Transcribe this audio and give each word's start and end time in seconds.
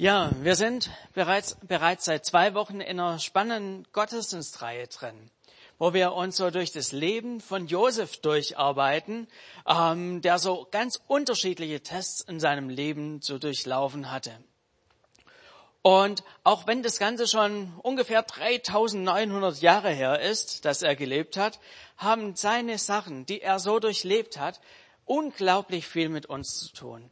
Ja, 0.00 0.30
wir 0.42 0.54
sind 0.54 0.90
bereits, 1.12 1.56
bereits 1.66 2.04
seit 2.04 2.24
zwei 2.24 2.54
Wochen 2.54 2.80
in 2.80 3.00
einer 3.00 3.18
spannenden 3.18 3.84
Gottesdienstreihe 3.90 4.86
drin, 4.86 5.28
wo 5.76 5.92
wir 5.92 6.12
uns 6.12 6.36
so 6.36 6.52
durch 6.52 6.70
das 6.70 6.92
Leben 6.92 7.40
von 7.40 7.66
Josef 7.66 8.18
durcharbeiten, 8.18 9.26
ähm, 9.66 10.20
der 10.20 10.38
so 10.38 10.68
ganz 10.70 11.00
unterschiedliche 11.08 11.82
Tests 11.82 12.20
in 12.20 12.38
seinem 12.38 12.68
Leben 12.68 13.22
zu 13.22 13.40
durchlaufen 13.40 14.12
hatte. 14.12 14.30
Und 15.82 16.22
auch 16.44 16.68
wenn 16.68 16.84
das 16.84 17.00
Ganze 17.00 17.26
schon 17.26 17.74
ungefähr 17.82 18.22
3900 18.22 19.60
Jahre 19.60 19.90
her 19.90 20.20
ist, 20.20 20.64
dass 20.64 20.82
er 20.82 20.94
gelebt 20.94 21.36
hat, 21.36 21.58
haben 21.96 22.36
seine 22.36 22.78
Sachen, 22.78 23.26
die 23.26 23.42
er 23.42 23.58
so 23.58 23.80
durchlebt 23.80 24.38
hat, 24.38 24.60
unglaublich 25.06 25.88
viel 25.88 26.08
mit 26.08 26.26
uns 26.26 26.56
zu 26.56 26.72
tun. 26.72 27.10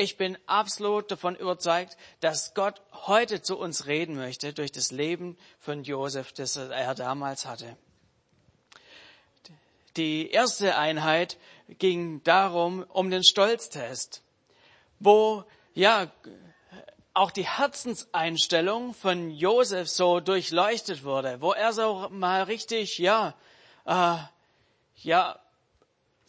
Ich 0.00 0.16
bin 0.16 0.38
absolut 0.46 1.10
davon 1.10 1.34
überzeugt, 1.34 1.96
dass 2.20 2.54
Gott 2.54 2.80
heute 2.92 3.42
zu 3.42 3.58
uns 3.58 3.86
reden 3.86 4.14
möchte 4.14 4.52
durch 4.52 4.70
das 4.70 4.92
Leben 4.92 5.36
von 5.58 5.82
Josef, 5.82 6.32
das 6.32 6.54
er 6.54 6.94
damals 6.94 7.46
hatte. 7.46 7.76
Die 9.96 10.30
erste 10.30 10.76
Einheit 10.76 11.36
ging 11.80 12.22
darum, 12.22 12.84
um 12.84 13.10
den 13.10 13.24
Stolztest, 13.24 14.22
wo 15.00 15.42
ja 15.74 16.12
auch 17.12 17.32
die 17.32 17.48
Herzenseinstellung 17.48 18.94
von 18.94 19.32
Josef 19.32 19.88
so 19.88 20.20
durchleuchtet 20.20 21.02
wurde, 21.02 21.40
wo 21.40 21.54
er 21.54 21.72
so 21.72 22.06
mal 22.12 22.44
richtig, 22.44 22.98
ja, 22.98 23.34
äh, 23.84 24.14
ja, 25.02 25.40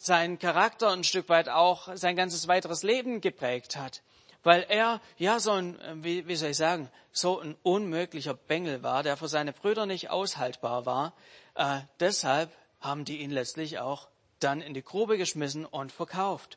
seinen 0.00 0.38
Charakter 0.38 0.90
ein 0.90 1.04
Stück 1.04 1.28
weit 1.28 1.50
auch 1.50 1.94
sein 1.94 2.16
ganzes 2.16 2.48
weiteres 2.48 2.82
Leben 2.82 3.20
geprägt 3.20 3.76
hat. 3.76 4.02
Weil 4.42 4.64
er, 4.70 5.02
ja, 5.18 5.38
so 5.38 5.52
ein, 5.52 5.78
wie, 6.02 6.26
wie 6.26 6.36
soll 6.36 6.50
ich 6.50 6.56
sagen, 6.56 6.90
so 7.12 7.38
ein 7.38 7.54
unmöglicher 7.62 8.32
Bengel 8.32 8.82
war, 8.82 9.02
der 9.02 9.18
für 9.18 9.28
seine 9.28 9.52
Brüder 9.52 9.84
nicht 9.84 10.08
aushaltbar 10.08 10.86
war. 10.86 11.12
Äh, 11.54 11.80
deshalb 12.00 12.50
haben 12.80 13.04
die 13.04 13.18
ihn 13.18 13.30
letztlich 13.30 13.78
auch 13.78 14.08
dann 14.38 14.62
in 14.62 14.72
die 14.72 14.82
Grube 14.82 15.18
geschmissen 15.18 15.66
und 15.66 15.92
verkauft. 15.92 16.56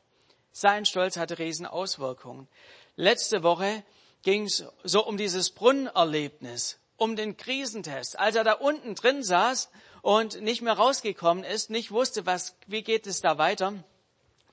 Sein 0.54 0.86
Stolz 0.86 1.18
hatte 1.18 1.38
riesen 1.38 1.66
Auswirkungen. 1.66 2.48
Letzte 2.96 3.44
Woche 3.44 3.84
ging 4.22 4.46
es 4.46 4.64
so 4.86 5.06
um 5.06 5.18
dieses 5.18 5.50
Brunnenerlebnis, 5.50 6.80
um 6.96 7.18
den 7.18 7.36
Krisentest. 7.36 8.18
Als 8.18 8.38
er 8.38 8.46
da 8.46 8.54
unten 8.54 8.96
drin 8.96 9.22
saß 9.22 9.70
und 10.04 10.42
nicht 10.42 10.62
mehr 10.62 10.74
rausgekommen 10.74 11.46
ist, 11.46 11.70
nicht 11.70 11.90
wusste, 11.90 12.26
was, 12.26 12.56
wie 12.68 12.84
geht 12.84 13.08
es 13.08 13.22
da 13.22 13.38
weiter. 13.38 13.70
Und 13.70 13.84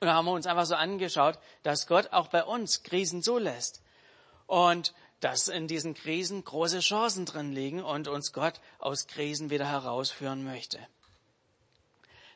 da 0.01 0.15
haben 0.15 0.25
wir 0.25 0.33
uns 0.33 0.47
einfach 0.47 0.65
so 0.65 0.77
angeschaut, 0.77 1.39
dass 1.65 1.89
Gott 1.89 2.13
auch 2.13 2.29
bei 2.29 2.45
uns 2.45 2.85
Krisen 2.85 3.21
zulässt. 3.21 3.83
Und 4.47 4.95
dass 5.19 5.49
in 5.49 5.67
diesen 5.67 5.95
Krisen 5.95 6.45
große 6.45 6.79
Chancen 6.79 7.27
drin 7.27 7.53
liegen 7.53 7.83
und 7.83 8.07
uns 8.07 8.33
Gott 8.33 8.61
aus 8.79 9.09
Krisen 9.09 9.51
wieder 9.51 9.67
herausführen 9.67 10.45
möchte. 10.45 10.79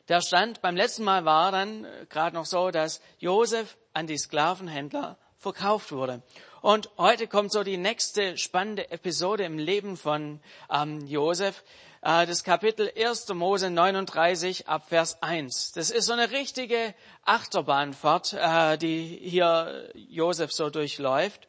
Der 0.09 0.21
Stand 0.21 0.61
beim 0.61 0.75
letzten 0.75 1.03
Mal 1.03 1.23
war 1.23 1.51
dann 1.51 1.85
äh, 1.85 2.05
gerade 2.09 2.35
noch 2.35 2.45
so, 2.45 2.69
dass 2.69 3.01
Josef 3.17 3.77
an 3.93 4.07
die 4.07 4.17
Sklavenhändler 4.17 5.17
verkauft 5.37 5.91
wurde. 5.91 6.21
Und 6.61 6.89
heute 6.97 7.27
kommt 7.27 7.51
so 7.51 7.63
die 7.63 7.77
nächste 7.77 8.37
spannende 8.37 8.91
Episode 8.91 9.45
im 9.45 9.57
Leben 9.57 9.97
von 9.97 10.41
ähm, 10.69 11.07
Josef. 11.07 11.63
Äh, 12.05 12.27
das 12.27 12.43
Kapitel 12.43 12.91
1. 12.95 13.29
Mose 13.29 13.71
39 13.71 14.67
ab 14.67 14.87
Vers 14.89 15.23
1. 15.23 15.71
Das 15.71 15.89
ist 15.89 16.05
so 16.05 16.13
eine 16.13 16.29
richtige 16.29 16.93
Achterbahnfahrt, 17.23 18.33
äh, 18.33 18.77
die 18.77 19.19
hier 19.23 19.89
Josef 19.95 20.53
so 20.53 20.69
durchläuft. 20.69 21.47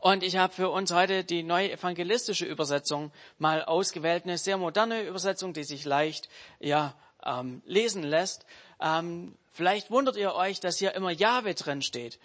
Und 0.00 0.22
ich 0.22 0.36
habe 0.36 0.52
für 0.52 0.68
uns 0.68 0.92
heute 0.92 1.24
die 1.24 1.42
neue 1.42 1.72
evangelistische 1.72 2.44
Übersetzung 2.44 3.10
mal 3.38 3.64
ausgewählt, 3.64 4.24
eine 4.24 4.36
sehr 4.36 4.58
moderne 4.58 5.02
Übersetzung, 5.04 5.54
die 5.54 5.64
sich 5.64 5.86
leicht 5.86 6.28
ja, 6.60 6.94
ähm, 7.24 7.62
lesen 7.64 8.02
lässt. 8.02 8.44
Ähm, 8.82 9.34
vielleicht 9.50 9.90
wundert 9.90 10.16
ihr 10.16 10.34
euch, 10.34 10.60
dass 10.60 10.76
hier 10.76 10.94
immer 10.94 11.10
Jahwe 11.10 11.54
drin 11.54 11.80
steht. 11.80 12.18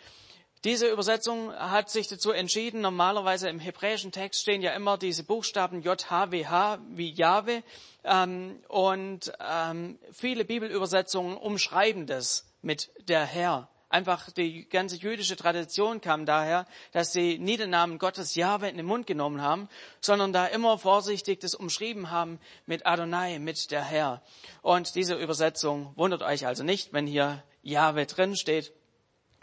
Diese 0.63 0.87
Übersetzung 0.87 1.53
hat 1.53 1.89
sich 1.89 2.07
dazu 2.07 2.31
entschieden, 2.31 2.79
normalerweise 2.79 3.49
im 3.49 3.59
hebräischen 3.59 4.13
Text 4.13 4.41
stehen 4.41 4.61
ja 4.61 4.71
immer 4.71 4.97
diese 4.97 5.25
Buchstaben 5.25 5.81
JHWH 5.81 6.79
wie 6.91 7.11
Jahwe 7.11 7.63
ähm, 8.05 8.63
und 8.69 9.33
ähm, 9.41 9.99
viele 10.13 10.45
Bibelübersetzungen 10.45 11.35
umschreiben 11.35 12.07
das 12.07 12.45
mit 12.61 12.91
der 13.09 13.25
Herr. 13.25 13.67
Einfach 13.89 14.31
die 14.31 14.67
ganze 14.69 14.95
jüdische 14.95 15.35
Tradition 15.35 15.99
kam 15.99 16.25
daher, 16.25 16.65
dass 16.93 17.11
sie 17.11 17.39
nie 17.39 17.57
den 17.57 17.69
Namen 17.69 17.99
Gottes 17.99 18.33
Jahwe 18.35 18.69
in 18.69 18.77
den 18.77 18.85
Mund 18.85 19.05
genommen 19.05 19.41
haben, 19.41 19.67
sondern 19.99 20.31
da 20.31 20.45
immer 20.47 20.77
vorsichtig 20.77 21.41
das 21.41 21.55
umschrieben 21.55 22.09
haben 22.09 22.39
mit 22.65 22.85
Adonai, 22.85 23.37
mit 23.37 23.69
der 23.69 23.83
Herr. 23.83 24.21
Und 24.61 24.95
diese 24.95 25.15
Übersetzung 25.15 25.91
wundert 25.97 26.21
euch 26.21 26.47
also 26.47 26.63
nicht, 26.63 26.93
wenn 26.93 27.05
hier 27.05 27.43
Jahwe 27.63 28.05
drin 28.05 28.37
steht, 28.37 28.71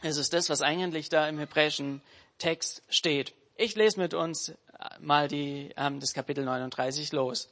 es 0.03 0.17
ist 0.17 0.33
das, 0.33 0.49
was 0.51 0.63
eigentlich 0.63 1.09
da 1.09 1.29
im 1.29 1.39
hebräischen 1.39 2.03
Text 2.39 2.83
steht. 2.89 3.35
Ich 3.57 3.75
lese 3.75 4.01
mit 4.01 4.15
uns 4.15 4.53
mal 4.99 5.29
die, 5.29 5.71
ähm, 5.77 6.01
das 6.01 6.15
Kapitel 6.15 6.45
39 6.45 7.13
los. 7.13 7.49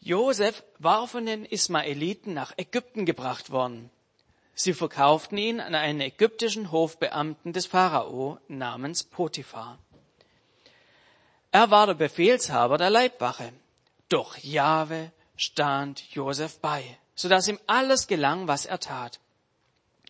Josef 0.00 0.62
war 0.78 1.08
von 1.08 1.26
den 1.26 1.44
Ismaeliten 1.44 2.34
nach 2.34 2.52
Ägypten 2.56 3.06
gebracht 3.06 3.50
worden. 3.50 3.90
Sie 4.54 4.74
verkauften 4.74 5.38
ihn 5.38 5.60
an 5.60 5.74
einen 5.74 6.00
ägyptischen 6.00 6.70
Hofbeamten 6.70 7.52
des 7.52 7.66
Pharao 7.66 8.38
namens 8.46 9.02
Potiphar. 9.02 9.78
Er 11.50 11.70
war 11.70 11.86
der 11.86 11.94
Befehlshaber 11.94 12.78
der 12.78 12.90
Leibwache. 12.90 13.52
Doch 14.08 14.36
Jahwe 14.38 15.10
stand 15.36 16.02
Josef 16.12 16.60
bei, 16.60 16.98
so 17.14 17.28
dass 17.28 17.48
ihm 17.48 17.58
alles 17.66 18.06
gelang, 18.06 18.46
was 18.46 18.66
er 18.66 18.78
tat. 18.78 19.18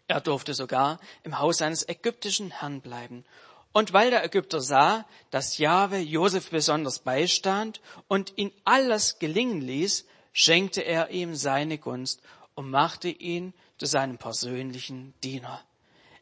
Er 0.06 0.20
durfte 0.20 0.54
sogar 0.54 1.00
im 1.22 1.38
Haus 1.38 1.59
seines 1.59 1.88
ägyptischen 1.88 2.50
Herrn 2.50 2.81
bleiben. 2.81 3.25
Und 3.72 3.92
weil 3.92 4.10
der 4.10 4.25
Ägypter 4.25 4.60
sah, 4.60 5.04
dass 5.31 5.59
Jahwe 5.59 5.98
Josef 5.98 6.50
besonders 6.50 7.00
beistand 7.00 7.81
und 8.06 8.32
ihn 8.37 8.53
alles 8.64 9.19
gelingen 9.19 9.60
ließ, 9.60 10.06
schenkte 10.32 10.82
er 10.82 11.10
ihm 11.10 11.34
seine 11.34 11.78
Gunst 11.78 12.20
und 12.54 12.70
machte 12.70 13.09
ihn 13.09 13.53
zu 13.78 13.87
seinem 13.87 14.19
persönlichen 14.19 15.14
Diener. 15.22 15.60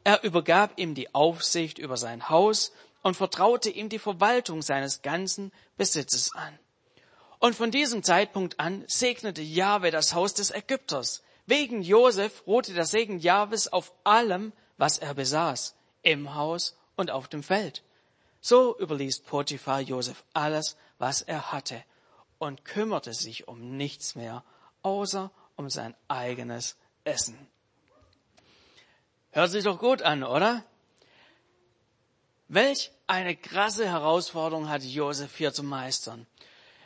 Er 0.04 0.25
übergab 0.25 0.78
ihm 0.78 0.94
die 0.94 1.15
Aufsicht 1.15 1.78
über 1.78 1.97
sein 1.97 2.28
Haus 2.28 2.72
und 3.03 3.16
vertraute 3.16 3.71
ihm 3.71 3.88
die 3.88 3.98
Verwaltung 3.98 4.62
seines 4.62 5.03
ganzen 5.03 5.53
Besitzes 5.76 6.34
an. 6.34 6.59
Und 7.38 7.56
von 7.56 7.71
diesem 7.71 8.03
Zeitpunkt 8.03 8.60
an 8.60 8.84
segnete 8.87 9.42
Jahwe 9.42 9.91
das 9.91 10.15
Haus 10.15 10.34
des 10.34 10.50
Ägypters. 10.50 11.22
Wegen 11.47 11.82
Josef 11.82 12.47
ruhte 12.47 12.72
der 12.72 12.84
Segen 12.84 13.19
Jahwes 13.19 13.72
auf 13.72 13.92
allem, 14.04 14.53
was 14.76 14.98
er 14.98 15.14
besaß, 15.14 15.75
im 16.03 16.34
Haus 16.34 16.76
und 16.97 17.10
auf 17.10 17.28
dem 17.28 17.42
Feld. 17.42 17.82
So 18.41 18.78
überließ 18.78 19.20
Potiphar 19.20 19.80
Josef 19.80 20.25
alles, 20.32 20.76
was 20.98 21.22
er 21.22 21.53
hatte 21.53 21.82
und 22.38 22.64
kümmerte 22.64 23.12
sich 23.12 23.47
um 23.48 23.76
nichts 23.76 24.14
mehr, 24.14 24.44
außer 24.82 25.30
um 25.56 25.70
sein 25.70 25.94
eigenes 26.08 26.76
Essen. 27.04 27.38
Hört 29.30 29.50
sich 29.50 29.64
doch 29.64 29.78
gut 29.78 30.03
an, 30.03 30.24
oder? 30.24 30.64
Welch 32.48 32.91
eine 33.06 33.36
krasse 33.36 33.88
Herausforderung 33.88 34.69
hat 34.69 34.82
Josef 34.82 35.36
hier 35.36 35.53
zu 35.53 35.62
meistern. 35.62 36.26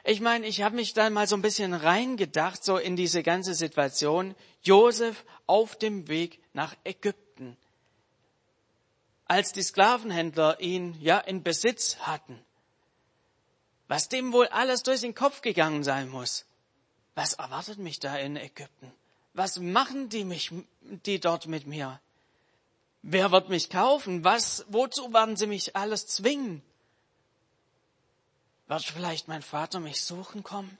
Ich 0.08 0.20
meine, 0.20 0.46
ich 0.46 0.62
habe 0.62 0.76
mich 0.76 0.94
dann 0.94 1.12
mal 1.12 1.26
so 1.26 1.34
ein 1.34 1.42
bisschen 1.42 1.74
reingedacht, 1.74 2.62
so 2.62 2.76
in 2.76 2.94
diese 2.94 3.24
ganze 3.24 3.54
Situation. 3.54 4.36
Josef 4.62 5.24
auf 5.48 5.76
dem 5.76 6.06
Weg 6.06 6.40
nach 6.52 6.76
Ägypten. 6.84 7.56
Als 9.24 9.52
die 9.52 9.64
Sklavenhändler 9.64 10.60
ihn 10.60 10.96
ja 11.00 11.18
in 11.18 11.42
Besitz 11.42 11.96
hatten. 11.96 12.38
Was 13.88 14.08
dem 14.08 14.32
wohl 14.32 14.46
alles 14.46 14.84
durch 14.84 15.00
den 15.00 15.16
Kopf 15.16 15.42
gegangen 15.42 15.82
sein 15.82 16.08
muss. 16.08 16.44
Was 17.16 17.32
erwartet 17.32 17.78
mich 17.78 17.98
da 17.98 18.16
in 18.16 18.36
Ägypten? 18.36 18.92
Was 19.34 19.58
machen 19.58 20.08
die 20.08 20.22
mich, 20.22 20.52
die 20.82 21.18
dort 21.18 21.48
mit 21.48 21.66
mir? 21.66 22.00
Wer 23.02 23.32
wird 23.32 23.48
mich 23.48 23.70
kaufen? 23.70 24.22
Was, 24.22 24.66
wozu 24.68 25.12
werden 25.12 25.36
sie 25.36 25.48
mich 25.48 25.74
alles 25.74 26.06
zwingen? 26.06 26.62
Wird 28.68 28.84
vielleicht 28.84 29.28
mein 29.28 29.42
Vater 29.42 29.80
mich 29.80 30.02
suchen 30.02 30.42
kommen? 30.42 30.76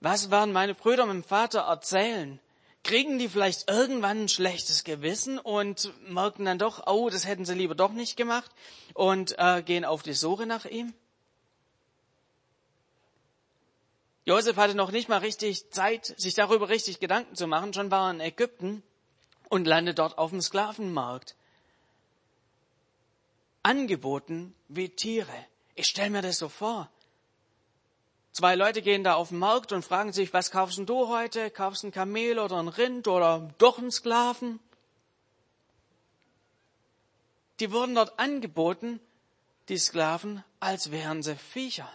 Was 0.00 0.30
werden 0.30 0.52
meine 0.52 0.74
Brüder 0.74 1.06
meinem 1.06 1.24
Vater 1.24 1.60
erzählen? 1.60 2.40
Kriegen 2.84 3.18
die 3.18 3.28
vielleicht 3.28 3.68
irgendwann 3.68 4.24
ein 4.24 4.28
schlechtes 4.28 4.84
Gewissen 4.84 5.38
und 5.38 5.92
merken 6.08 6.44
dann 6.44 6.58
doch, 6.58 6.86
oh, 6.86 7.10
das 7.10 7.26
hätten 7.26 7.44
sie 7.44 7.54
lieber 7.54 7.74
doch 7.74 7.92
nicht 7.92 8.16
gemacht 8.16 8.50
und 8.94 9.38
äh, 9.38 9.62
gehen 9.62 9.84
auf 9.84 10.02
die 10.02 10.14
Suche 10.14 10.46
nach 10.46 10.64
ihm? 10.64 10.94
Josef 14.24 14.56
hatte 14.56 14.74
noch 14.74 14.90
nicht 14.90 15.08
mal 15.08 15.18
richtig 15.18 15.70
Zeit, 15.70 16.14
sich 16.18 16.34
darüber 16.34 16.68
richtig 16.68 17.00
Gedanken 17.00 17.34
zu 17.34 17.46
machen. 17.46 17.72
Schon 17.72 17.90
war 17.90 18.08
er 18.08 18.10
in 18.12 18.20
Ägypten 18.20 18.82
und 19.48 19.66
landet 19.66 19.98
dort 19.98 20.18
auf 20.18 20.30
dem 20.30 20.40
Sklavenmarkt. 20.40 21.34
angeboten 23.62 24.54
wie 24.68 24.88
Tiere. 24.88 25.46
Ich 25.78 25.86
stelle 25.86 26.10
mir 26.10 26.22
das 26.22 26.38
so 26.38 26.48
vor. 26.48 26.90
Zwei 28.32 28.56
Leute 28.56 28.82
gehen 28.82 29.04
da 29.04 29.14
auf 29.14 29.28
den 29.28 29.38
Markt 29.38 29.70
und 29.70 29.84
fragen 29.84 30.12
sich, 30.12 30.32
was 30.32 30.50
kaufst 30.50 30.80
du 30.84 31.06
heute? 31.06 31.52
Kaufst 31.52 31.84
du 31.84 31.86
ein 31.86 31.92
Kamel 31.92 32.40
oder 32.40 32.56
ein 32.56 32.66
Rind 32.66 33.06
oder 33.06 33.54
doch 33.58 33.78
einen 33.78 33.92
Sklaven? 33.92 34.58
Die 37.60 37.70
wurden 37.70 37.94
dort 37.94 38.18
angeboten, 38.18 38.98
die 39.68 39.78
Sklaven, 39.78 40.42
als 40.58 40.90
wären 40.90 41.22
sie 41.22 41.36
Viecher. 41.36 41.88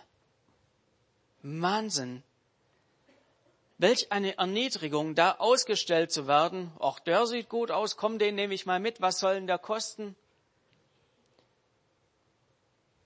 Wahnsinn. 1.41 2.23
Welch 3.79 4.13
eine 4.13 4.37
Erniedrigung, 4.37 5.13
da 5.13 5.33
ausgestellt 5.33 6.13
zu 6.13 6.25
werden. 6.25 6.71
Ach, 6.79 6.99
der 6.99 7.27
sieht 7.27 7.49
gut 7.49 7.69
aus, 7.69 7.97
komm, 7.97 8.17
den 8.17 8.35
nehme 8.35 8.53
ich 8.53 8.65
mal 8.65 8.79
mit, 8.79 9.01
was 9.01 9.19
soll 9.19 9.33
denn 9.33 9.47
der 9.47 9.57
kosten? 9.57 10.15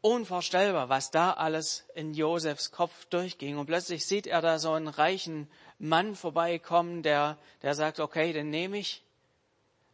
Unvorstellbar, 0.08 0.88
was 0.88 1.12
da 1.12 1.34
alles 1.34 1.84
in 1.94 2.14
Josefs 2.14 2.72
Kopf 2.72 3.04
durchging. 3.08 3.58
Und 3.58 3.66
plötzlich 3.66 4.06
sieht 4.06 4.26
er 4.26 4.42
da 4.42 4.58
so 4.58 4.72
einen 4.72 4.88
reichen 4.88 5.50
Mann 5.80 6.16
vorbeikommen, 6.16 7.04
der, 7.04 7.38
der 7.62 7.76
sagt, 7.76 8.00
okay, 8.00 8.32
den 8.32 8.50
nehme 8.50 8.78
ich. 8.78 9.04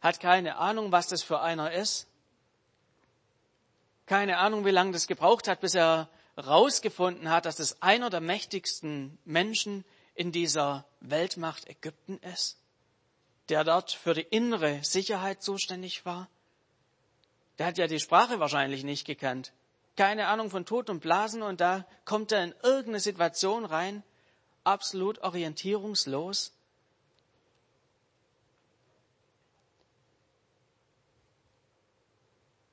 Hat 0.00 0.20
keine 0.20 0.58
Ahnung, 0.58 0.92
was 0.92 1.08
das 1.08 1.24
für 1.24 1.40
einer 1.40 1.72
ist. 1.72 2.06
Keine 4.06 4.38
Ahnung, 4.38 4.64
wie 4.64 4.70
lange 4.70 4.92
das 4.92 5.08
gebraucht 5.08 5.48
hat, 5.48 5.60
bis 5.60 5.74
er 5.74 6.08
rausgefunden 6.38 7.28
hat, 7.28 7.44
dass 7.44 7.58
es 7.58 7.82
einer 7.82 8.08
der 8.08 8.20
mächtigsten 8.20 9.18
Menschen 9.24 9.84
in 10.14 10.30
dieser 10.30 10.84
Weltmacht 11.00 11.68
Ägypten 11.68 12.18
ist, 12.18 12.56
der 13.48 13.64
dort 13.64 13.90
für 13.90 14.14
die 14.14 14.20
innere 14.20 14.78
Sicherheit 14.84 15.42
zuständig 15.42 16.06
war. 16.06 16.28
Der 17.58 17.66
hat 17.66 17.78
ja 17.78 17.88
die 17.88 17.98
Sprache 17.98 18.38
wahrscheinlich 18.38 18.84
nicht 18.84 19.06
gekannt 19.06 19.52
keine 19.96 20.26
Ahnung 20.26 20.50
von 20.50 20.66
Tod 20.66 20.90
und 20.90 21.00
Blasen 21.00 21.42
und 21.42 21.60
da 21.60 21.86
kommt 22.04 22.32
er 22.32 22.44
in 22.44 22.54
irgendeine 22.62 23.00
Situation 23.00 23.64
rein, 23.64 24.02
absolut 24.64 25.18
orientierungslos. 25.20 26.52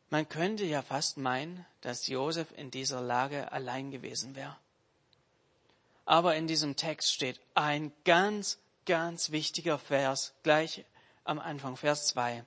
Man 0.09 0.27
könnte 0.27 0.65
ja 0.65 0.81
fast 0.81 1.18
meinen, 1.18 1.65
dass 1.79 2.07
Josef 2.07 2.51
in 2.57 2.69
dieser 2.69 3.01
Lage 3.01 3.51
allein 3.51 3.91
gewesen 3.91 4.35
wäre. 4.35 4.57
Aber 6.06 6.35
in 6.35 6.47
diesem 6.47 6.75
Text 6.75 7.13
steht 7.13 7.39
ein 7.53 7.94
ganz, 8.03 8.57
ganz 8.85 9.31
wichtiger 9.31 9.79
Vers, 9.79 10.33
gleich 10.44 10.83
am 11.24 11.39
Anfang, 11.39 11.77
Vers 11.77 12.07
2. 12.07 12.44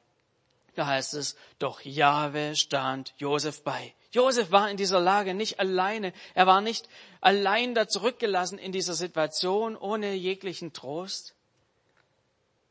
Da 0.74 0.86
heißt 0.86 1.14
es, 1.14 1.36
doch 1.58 1.80
Jahwe 1.80 2.56
stand 2.56 3.14
Josef 3.16 3.62
bei. 3.62 3.94
Josef 4.14 4.52
war 4.52 4.70
in 4.70 4.76
dieser 4.76 5.00
Lage 5.00 5.34
nicht 5.34 5.58
alleine. 5.58 6.12
Er 6.34 6.46
war 6.46 6.60
nicht 6.60 6.88
allein 7.20 7.74
da 7.74 7.88
zurückgelassen 7.88 8.58
in 8.58 8.70
dieser 8.70 8.94
Situation 8.94 9.76
ohne 9.76 10.14
jeglichen 10.14 10.72
Trost. 10.72 11.34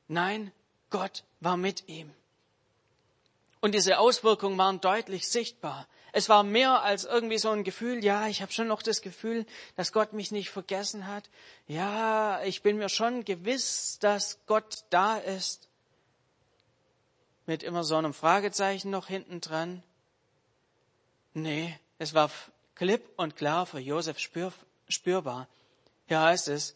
Nein, 0.08 0.54
Gott 0.90 1.26
war 1.42 1.58
mit 1.58 1.90
ihm. 1.90 2.10
Und 3.60 3.76
diese 3.76 4.00
Auswirkungen 4.00 4.58
waren 4.58 4.80
deutlich 4.80 5.28
sichtbar. 5.28 5.88
Es 6.14 6.30
war 6.30 6.44
mehr 6.44 6.82
als 6.84 7.04
irgendwie 7.04 7.38
so 7.38 7.50
ein 7.50 7.66
Gefühl, 7.66 8.06
ja, 8.06 8.28
ich 8.28 8.42
habe 8.42 8.54
schon 8.54 8.68
noch 8.68 8.82
das 8.82 9.02
Gefühl, 9.02 9.46
dass 9.76 9.92
Gott 9.92 10.14
mich 10.14 10.32
nicht 10.32 10.50
vergessen 10.50 11.08
hat. 11.08 11.30
Ja, 11.68 12.42
ich 12.44 12.62
bin 12.62 12.78
mir 12.78 12.88
schon 12.88 13.26
gewiss, 13.26 13.98
dass 14.00 14.40
Gott 14.46 14.86
da 14.92 15.18
ist. 15.18 15.68
Mit 17.48 17.64
immer 17.64 17.84
so 17.84 17.98
einem 17.98 18.14
Fragezeichen 18.14 18.92
noch 18.92 19.08
hinten 19.08 19.42
dran. 19.42 19.84
Nee, 21.34 21.80
es 21.98 22.14
war 22.14 22.30
klipp 22.76 23.10
und 23.18 23.36
klar 23.36 23.66
für 23.66 23.80
Josef 23.80 24.20
spür, 24.20 24.54
spürbar. 24.88 25.48
Hier 26.08 26.22
heißt 26.22 26.48
es, 26.50 26.76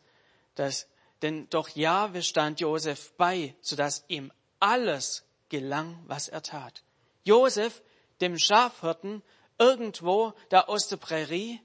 dass, 0.55 0.87
denn 1.21 1.49
doch 1.49 1.69
Jahwe 1.69 2.23
stand 2.23 2.59
Josef 2.59 3.13
bei, 3.17 3.55
sodass 3.61 4.03
ihm 4.07 4.31
alles 4.59 5.25
gelang, 5.49 5.99
was 6.07 6.27
er 6.27 6.41
tat. 6.41 6.83
Josef, 7.23 7.81
dem 8.21 8.37
Schafhirten, 8.37 9.21
irgendwo 9.59 10.33
da 10.49 10.61
aus 10.61 10.87
der 10.87 10.97
Prärie, 10.97 11.61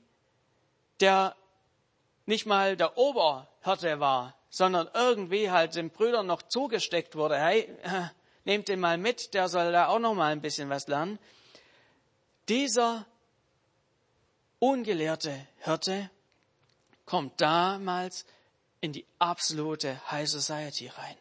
der 1.00 1.34
nicht 2.26 2.46
mal 2.46 2.76
der 2.76 2.96
Oberhirte 2.96 4.00
war, 4.00 4.36
sondern 4.50 4.88
irgendwie 4.94 5.50
halt 5.50 5.74
den 5.74 5.90
Brüdern 5.90 6.26
noch 6.26 6.42
zugesteckt 6.42 7.16
wurde. 7.16 7.38
Hey, 7.38 7.74
nehmt 8.44 8.68
den 8.68 8.80
mal 8.80 8.98
mit, 8.98 9.34
der 9.34 9.48
soll 9.48 9.72
da 9.72 9.88
auch 9.88 9.98
noch 9.98 10.14
mal 10.14 10.32
ein 10.32 10.42
bisschen 10.42 10.68
was 10.68 10.86
lernen. 10.88 11.18
Dieser 12.48 13.06
ungelehrte 14.58 15.46
Hirte 15.58 16.10
kommt 17.04 17.40
damals 17.40 18.24
in 18.80 18.92
die 18.92 19.06
absolute 19.18 20.00
High 20.10 20.28
Society 20.28 20.88
rein. 20.88 21.16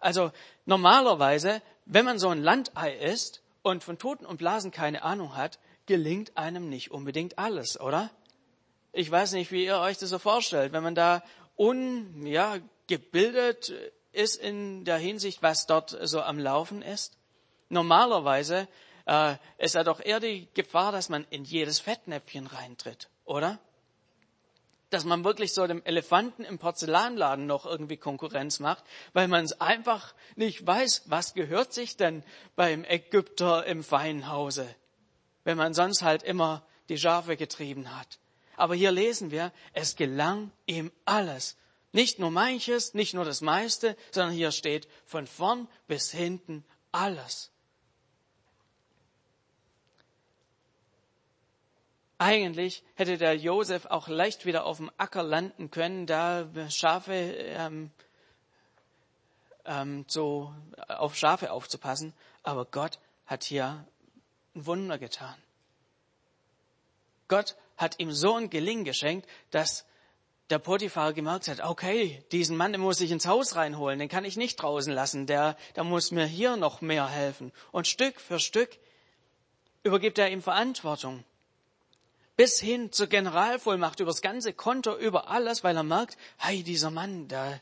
Also 0.00 0.32
normalerweise, 0.66 1.62
wenn 1.84 2.04
man 2.04 2.18
so 2.18 2.28
ein 2.28 2.42
Landei 2.42 2.96
ist 2.96 3.42
und 3.62 3.84
von 3.84 3.98
Toten 3.98 4.26
und 4.26 4.38
Blasen 4.38 4.70
keine 4.70 5.02
Ahnung 5.02 5.36
hat, 5.36 5.58
gelingt 5.86 6.36
einem 6.36 6.68
nicht 6.68 6.90
unbedingt 6.90 7.38
alles, 7.38 7.80
oder? 7.80 8.10
Ich 8.92 9.10
weiß 9.10 9.32
nicht, 9.32 9.52
wie 9.52 9.64
ihr 9.64 9.78
euch 9.78 9.98
das 9.98 10.10
so 10.10 10.18
vorstellt, 10.18 10.72
wenn 10.72 10.82
man 10.82 10.94
da 10.94 11.22
un, 11.56 12.26
ja, 12.26 12.58
gebildet 12.86 13.72
ist 14.12 14.36
in 14.36 14.84
der 14.84 14.98
Hinsicht, 14.98 15.42
was 15.42 15.66
dort 15.66 15.96
so 16.02 16.22
am 16.22 16.38
Laufen 16.38 16.82
ist. 16.82 17.16
Normalerweise 17.68 18.68
äh, 19.06 19.36
ist 19.58 19.74
ja 19.74 19.84
doch 19.84 20.00
eher 20.00 20.20
die 20.20 20.48
Gefahr, 20.54 20.92
dass 20.92 21.08
man 21.08 21.26
in 21.30 21.44
jedes 21.44 21.80
Fettnäpfchen 21.80 22.46
reintritt, 22.46 23.08
oder? 23.24 23.58
Dass 24.90 25.04
man 25.04 25.24
wirklich 25.24 25.52
so 25.52 25.66
dem 25.66 25.82
Elefanten 25.84 26.44
im 26.44 26.58
Porzellanladen 26.58 27.46
noch 27.46 27.66
irgendwie 27.66 27.96
Konkurrenz 27.96 28.60
macht, 28.60 28.84
weil 29.14 29.28
man 29.28 29.44
es 29.44 29.60
einfach 29.60 30.14
nicht 30.36 30.66
weiß, 30.66 31.04
was 31.06 31.34
gehört 31.34 31.72
sich 31.72 31.96
denn 31.96 32.22
beim 32.54 32.84
Ägypter 32.84 33.64
im 33.66 33.82
Feinhause, 33.82 34.66
wenn 35.44 35.56
man 35.56 35.74
sonst 35.74 36.02
halt 36.02 36.22
immer 36.22 36.64
die 36.88 36.98
Schafe 36.98 37.36
getrieben 37.36 37.96
hat. 37.96 38.18
Aber 38.56 38.74
hier 38.74 38.90
lesen 38.90 39.30
wir, 39.30 39.52
es 39.72 39.96
gelang 39.96 40.50
ihm 40.66 40.90
alles. 41.04 41.56
Nicht 41.92 42.18
nur 42.18 42.30
manches, 42.30 42.94
nicht 42.94 43.14
nur 43.14 43.24
das 43.24 43.40
meiste, 43.40 43.96
sondern 44.10 44.34
hier 44.34 44.50
steht 44.50 44.88
von 45.04 45.26
vorn 45.26 45.68
bis 45.86 46.10
hinten 46.10 46.64
alles. 46.92 47.50
Eigentlich 52.18 52.82
hätte 52.94 53.18
der 53.18 53.36
Josef 53.36 53.86
auch 53.86 54.08
leicht 54.08 54.46
wieder 54.46 54.64
auf 54.64 54.78
dem 54.78 54.90
Acker 54.96 55.22
landen 55.22 55.70
können, 55.70 56.06
da 56.06 56.48
Schafe 56.70 57.12
ähm, 57.12 57.90
ähm, 59.66 60.04
so 60.08 60.54
auf 60.88 61.14
Schafe 61.14 61.52
aufzupassen. 61.52 62.14
Aber 62.42 62.64
Gott 62.64 62.98
hat 63.26 63.44
hier 63.44 63.86
ein 64.54 64.66
Wunder 64.66 64.98
getan. 64.98 65.34
Gott 67.28 67.56
hat 67.76 67.98
ihm 67.98 68.12
so 68.12 68.34
ein 68.36 68.48
Gelingen 68.48 68.84
geschenkt, 68.84 69.28
dass 69.50 69.84
der 70.48 70.58
Potiphar 70.58 71.12
gemerkt 71.12 71.48
hat, 71.48 71.60
okay, 71.60 72.24
diesen 72.32 72.56
Mann 72.56 72.72
den 72.72 72.80
muss 72.80 73.00
ich 73.00 73.10
ins 73.10 73.26
Haus 73.26 73.56
reinholen, 73.56 73.98
den 73.98 74.08
kann 74.08 74.24
ich 74.24 74.36
nicht 74.36 74.56
draußen 74.56 74.92
lassen, 74.92 75.26
der, 75.26 75.56
der 75.74 75.84
muss 75.84 76.12
mir 76.12 76.24
hier 76.24 76.56
noch 76.56 76.80
mehr 76.80 77.08
helfen. 77.08 77.52
Und 77.72 77.88
Stück 77.88 78.20
für 78.20 78.38
Stück 78.38 78.78
übergibt 79.82 80.18
er 80.18 80.30
ihm 80.30 80.40
Verantwortung 80.40 81.24
bis 82.36 82.60
hin 82.60 82.92
zur 82.92 83.06
Generalvollmacht 83.06 84.00
über 84.00 84.10
das 84.10 84.22
ganze 84.22 84.52
Konto, 84.52 84.96
über 84.96 85.28
alles, 85.28 85.64
weil 85.64 85.76
er 85.76 85.82
merkt, 85.82 86.16
hey, 86.36 86.62
dieser 86.62 86.90
Mann, 86.90 87.28
da, 87.28 87.60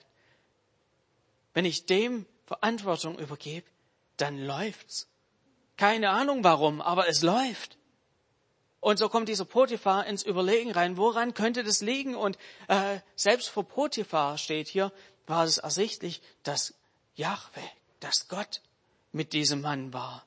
wenn 1.52 1.64
ich 1.64 1.87
dem 1.87 2.26
Verantwortung 2.47 3.19
übergebe, 3.19 3.66
dann 4.16 4.38
läuft's. 4.38 5.09
Keine 5.76 6.11
Ahnung 6.11 6.45
warum, 6.45 6.81
aber 6.81 7.09
es 7.09 7.23
läuft. 7.23 7.78
Und 8.81 8.99
so 8.99 9.09
kommt 9.09 9.28
dieser 9.28 9.47
Potiphar 9.47 10.07
ins 10.07 10.23
Überlegen 10.23 10.71
rein, 10.71 10.97
woran 10.97 11.33
könnte 11.33 11.64
das 11.64 11.81
liegen? 11.81 12.14
Und 12.14 12.37
äh, 12.69 12.99
selbst 13.16 13.49
vor 13.49 13.64
Potiphar 13.64 14.37
steht 14.37 14.69
hier, 14.69 14.93
war 15.26 15.45
es 15.45 15.59
ersichtlich, 15.59 16.21
dass 16.43 16.75
Jahwe, 17.14 17.62
dass 18.00 18.28
Gott 18.28 18.61
mit 19.11 19.33
diesem 19.33 19.62
Mann 19.62 19.93
war. 19.93 20.26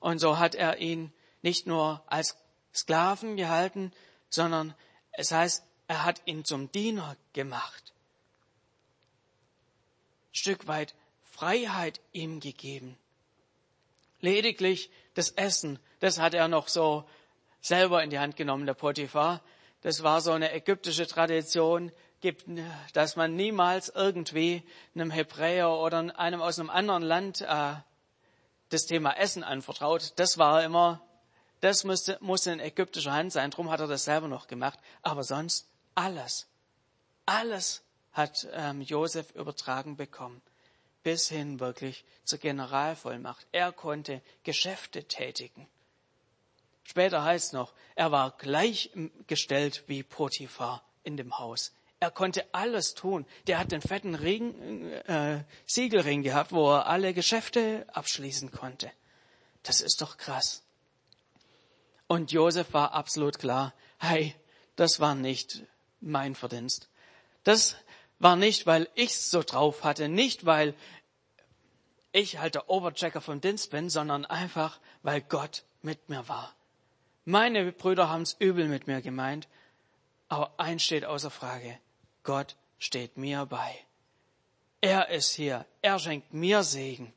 Und 0.00 0.18
so 0.18 0.38
hat 0.38 0.54
er 0.54 0.78
ihn 0.78 1.12
nicht 1.40 1.66
nur 1.66 2.02
als 2.06 2.36
Sklaven 2.74 3.36
gehalten, 3.36 3.92
sondern 4.28 4.74
es 5.12 5.30
heißt, 5.30 5.64
er 5.88 6.04
hat 6.04 6.22
ihn 6.24 6.44
zum 6.44 6.72
Diener 6.72 7.16
gemacht. 7.32 7.92
Stück 10.32 10.66
weit 10.66 10.94
Freiheit 11.22 12.00
ihm 12.12 12.40
gegeben. 12.40 12.96
Lediglich 14.20 14.90
das 15.14 15.30
Essen, 15.30 15.78
das 16.00 16.18
hat 16.18 16.34
er 16.34 16.48
noch 16.48 16.68
so 16.68 17.04
selber 17.60 18.02
in 18.02 18.10
die 18.10 18.18
Hand 18.18 18.36
genommen, 18.36 18.66
der 18.66 18.74
Potiphar. 18.74 19.42
Das 19.82 20.02
war 20.02 20.20
so 20.20 20.32
eine 20.32 20.52
ägyptische 20.52 21.06
Tradition, 21.06 21.92
dass 22.92 23.16
man 23.16 23.34
niemals 23.34 23.88
irgendwie 23.88 24.62
einem 24.94 25.10
Hebräer 25.10 25.70
oder 25.70 26.16
einem 26.18 26.40
aus 26.40 26.58
einem 26.58 26.70
anderen 26.70 27.02
Land 27.02 27.40
äh, 27.40 27.74
das 28.68 28.86
Thema 28.86 29.16
Essen 29.16 29.42
anvertraut. 29.42 30.12
Das 30.16 30.38
war 30.38 30.62
immer, 30.62 31.00
das 31.62 31.84
musste, 31.84 32.18
musste 32.20 32.50
in 32.50 32.58
ägyptischer 32.58 33.12
Hand 33.12 33.32
sein. 33.32 33.52
Drum 33.52 33.70
hat 33.70 33.78
er 33.78 33.86
das 33.86 34.04
selber 34.04 34.26
noch 34.26 34.48
gemacht. 34.48 34.80
Aber 35.00 35.22
sonst 35.22 35.68
alles, 35.94 36.48
alles 37.24 37.82
hat 38.10 38.48
ähm, 38.52 38.82
Josef 38.82 39.30
übertragen 39.36 39.96
bekommen. 39.96 40.42
Bis 41.04 41.28
hin 41.28 41.60
wirklich 41.60 42.04
zur 42.24 42.40
Generalvollmacht. 42.40 43.46
Er 43.52 43.70
konnte 43.70 44.22
Geschäfte 44.42 45.04
tätigen. 45.04 45.68
Später 46.82 47.22
heißt 47.22 47.52
noch, 47.52 47.74
er 47.94 48.10
war 48.10 48.32
gleichgestellt 48.32 49.84
wie 49.86 50.02
Potiphar 50.02 50.82
in 51.04 51.16
dem 51.16 51.38
Haus. 51.38 51.72
Er 52.00 52.10
konnte 52.10 52.44
alles 52.52 52.94
tun. 52.94 53.24
Der 53.46 53.60
hat 53.60 53.70
den 53.70 53.82
fetten 53.82 54.16
Ring, 54.16 54.90
äh, 54.90 55.44
Siegelring 55.66 56.24
gehabt, 56.24 56.50
wo 56.50 56.72
er 56.72 56.88
alle 56.88 57.14
Geschäfte 57.14 57.86
abschließen 57.92 58.50
konnte. 58.50 58.90
Das 59.62 59.80
ist 59.80 60.02
doch 60.02 60.16
krass. 60.16 60.64
Und 62.12 62.30
Josef 62.30 62.74
war 62.74 62.92
absolut 62.92 63.38
klar, 63.38 63.72
hey, 63.98 64.34
das 64.76 65.00
war 65.00 65.14
nicht 65.14 65.62
mein 66.02 66.34
Verdienst. 66.34 66.90
Das 67.42 67.74
war 68.18 68.36
nicht, 68.36 68.66
weil 68.66 68.86
ich's 68.96 69.30
so 69.30 69.42
drauf 69.42 69.82
hatte, 69.82 70.10
nicht 70.10 70.44
weil 70.44 70.74
ich 72.12 72.36
halt 72.36 72.54
der 72.54 72.68
Oberchecker 72.68 73.22
vom 73.22 73.40
Dienst 73.40 73.70
bin, 73.70 73.88
sondern 73.88 74.26
einfach, 74.26 74.78
weil 75.02 75.22
Gott 75.22 75.64
mit 75.80 76.10
mir 76.10 76.28
war. 76.28 76.54
Meine 77.24 77.72
Brüder 77.72 78.10
haben's 78.10 78.36
übel 78.38 78.68
mit 78.68 78.86
mir 78.86 79.00
gemeint, 79.00 79.48
aber 80.28 80.52
eins 80.58 80.82
steht 80.82 81.06
außer 81.06 81.30
Frage. 81.30 81.78
Gott 82.24 82.56
steht 82.78 83.16
mir 83.16 83.46
bei. 83.46 83.74
Er 84.82 85.08
ist 85.08 85.30
hier. 85.30 85.64
Er 85.80 85.98
schenkt 85.98 86.34
mir 86.34 86.62
Segen. 86.62 87.14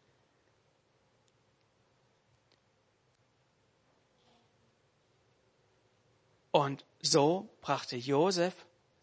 Und 6.55 6.85
so 7.01 7.49
brachte 7.59 7.97
Josef 7.97 8.53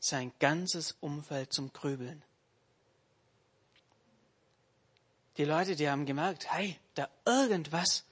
sein 0.01 0.33
ganzes 0.39 0.97
Umfeld 1.01 1.53
zum 1.53 1.71
Grübeln. 1.71 2.25
Die 5.37 5.45
Leute, 5.45 5.77
die 5.77 5.91
haben 5.91 6.07
gemerkt, 6.07 6.51
hey, 6.51 6.81
da 6.95 7.11
irgendwas 7.27 8.07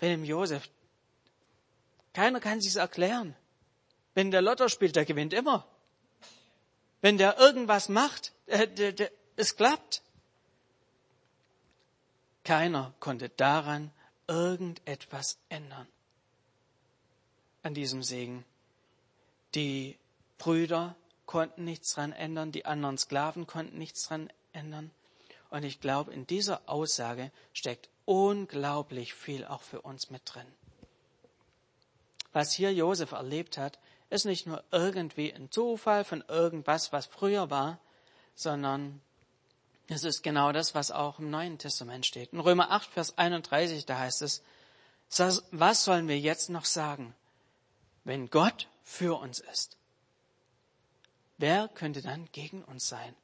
bei 0.00 0.08
dem 0.08 0.24
Josef. 0.24 0.68
Keiner 2.12 2.40
kann 2.40 2.60
sich's 2.60 2.74
erklären. 2.74 3.36
Wenn 4.14 4.32
der 4.32 4.42
Lotto 4.42 4.66
spielt, 4.66 4.96
der 4.96 5.04
gewinnt 5.04 5.32
immer. 5.32 5.64
Wenn 7.02 7.18
der 7.18 7.38
irgendwas 7.38 7.88
macht, 7.88 8.32
äh, 8.46 8.66
der, 8.66 8.94
der, 8.94 9.12
es 9.36 9.54
klappt. 9.54 10.02
Keiner 12.42 12.94
konnte 12.98 13.28
daran 13.28 13.92
irgendetwas 14.26 15.38
ändern. 15.48 15.86
An 17.62 17.74
diesem 17.74 18.02
Segen. 18.02 18.44
Die 19.54 19.98
Brüder 20.38 20.96
konnten 21.26 21.64
nichts 21.64 21.94
dran 21.94 22.12
ändern, 22.12 22.52
die 22.52 22.66
anderen 22.66 22.98
Sklaven 22.98 23.46
konnten 23.46 23.78
nichts 23.78 24.08
dran 24.08 24.30
ändern. 24.52 24.90
Und 25.50 25.64
ich 25.64 25.80
glaube, 25.80 26.12
in 26.12 26.26
dieser 26.26 26.62
Aussage 26.66 27.30
steckt 27.52 27.88
unglaublich 28.04 29.14
viel 29.14 29.44
auch 29.44 29.62
für 29.62 29.82
uns 29.82 30.10
mit 30.10 30.22
drin. 30.24 30.46
Was 32.32 32.52
hier 32.52 32.72
Josef 32.72 33.12
erlebt 33.12 33.58
hat, 33.58 33.78
ist 34.10 34.24
nicht 34.24 34.46
nur 34.46 34.64
irgendwie 34.70 35.32
ein 35.32 35.50
Zufall 35.50 36.04
von 36.04 36.24
irgendwas, 36.28 36.92
was 36.92 37.06
früher 37.06 37.50
war, 37.50 37.78
sondern 38.34 39.00
es 39.88 40.04
ist 40.04 40.22
genau 40.22 40.52
das, 40.52 40.74
was 40.74 40.90
auch 40.90 41.18
im 41.18 41.30
Neuen 41.30 41.58
Testament 41.58 42.06
steht. 42.06 42.32
In 42.32 42.40
Römer 42.40 42.70
8, 42.70 42.90
Vers 42.90 43.18
31, 43.18 43.84
da 43.84 43.98
heißt 43.98 44.22
es, 44.22 44.42
was 45.50 45.84
sollen 45.84 46.08
wir 46.08 46.18
jetzt 46.18 46.48
noch 46.48 46.64
sagen? 46.64 47.14
Wenn 48.04 48.30
Gott 48.30 48.68
für 48.82 49.18
uns 49.18 49.38
ist, 49.40 49.76
wer 51.38 51.68
könnte 51.68 52.02
dann 52.02 52.30
gegen 52.32 52.64
uns 52.64 52.88
sein? 52.88 53.14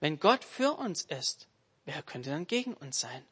Wenn 0.00 0.18
Gott 0.18 0.44
für 0.44 0.72
uns 0.72 1.02
ist, 1.02 1.46
wer 1.84 2.02
könnte 2.02 2.30
dann 2.30 2.46
gegen 2.46 2.74
uns 2.74 3.00
sein? 3.00 3.24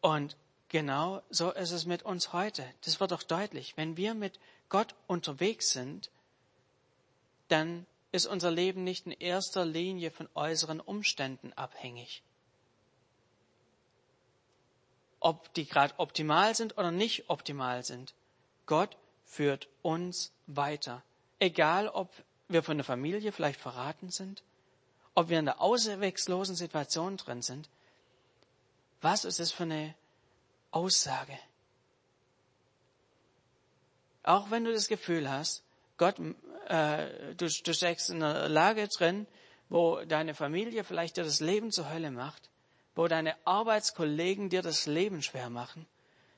Und 0.00 0.36
Genau 0.70 1.20
so 1.30 1.50
ist 1.50 1.72
es 1.72 1.84
mit 1.84 2.04
uns 2.04 2.32
heute. 2.32 2.64
Das 2.84 3.00
wird 3.00 3.10
doch 3.10 3.24
deutlich. 3.24 3.76
Wenn 3.76 3.96
wir 3.96 4.14
mit 4.14 4.38
Gott 4.68 4.94
unterwegs 5.08 5.70
sind, 5.70 6.10
dann 7.48 7.86
ist 8.12 8.26
unser 8.26 8.52
Leben 8.52 8.84
nicht 8.84 9.04
in 9.04 9.12
erster 9.12 9.64
Linie 9.64 10.12
von 10.12 10.28
äußeren 10.34 10.78
Umständen 10.78 11.52
abhängig. 11.54 12.22
Ob 15.20 15.52
die 15.54 15.66
gerade 15.66 15.94
optimal 15.98 16.54
sind 16.54 16.76
oder 16.78 16.90
nicht 16.90 17.28
optimal 17.28 17.84
sind. 17.84 18.14
Gott 18.66 18.96
führt 19.24 19.68
uns 19.82 20.32
weiter. 20.46 21.02
Egal, 21.38 21.88
ob 21.88 22.10
wir 22.48 22.62
von 22.62 22.78
der 22.78 22.84
Familie 22.84 23.32
vielleicht 23.32 23.60
verraten 23.60 24.10
sind, 24.10 24.42
ob 25.14 25.28
wir 25.28 25.38
in 25.38 25.44
der 25.44 25.60
ausweglosen 25.60 26.56
Situation 26.56 27.16
drin 27.16 27.42
sind. 27.42 27.68
Was 29.00 29.24
ist 29.24 29.40
es 29.40 29.52
für 29.52 29.64
eine 29.64 29.94
Aussage. 30.70 31.38
Auch 34.22 34.50
wenn 34.50 34.64
du 34.64 34.72
das 34.72 34.88
Gefühl 34.88 35.30
hast, 35.30 35.62
Gott, 35.96 36.16
äh, 36.68 37.34
du, 37.34 37.48
du 37.48 37.74
steckst 37.74 38.10
in 38.10 38.22
einer 38.22 38.48
Lage 38.48 38.86
drin, 38.88 39.26
wo 39.68 40.02
deine 40.04 40.34
Familie 40.34 40.84
vielleicht 40.84 41.16
dir 41.16 41.24
das 41.24 41.40
Leben 41.40 41.72
zur 41.72 41.90
Hölle 41.90 42.10
macht, 42.10 42.48
wo 42.94 43.08
deine 43.08 43.34
Arbeitskollegen 43.46 44.48
dir 44.48 44.62
das 44.62 44.86
Leben 44.86 45.22
schwer 45.22 45.50
machen, 45.50 45.86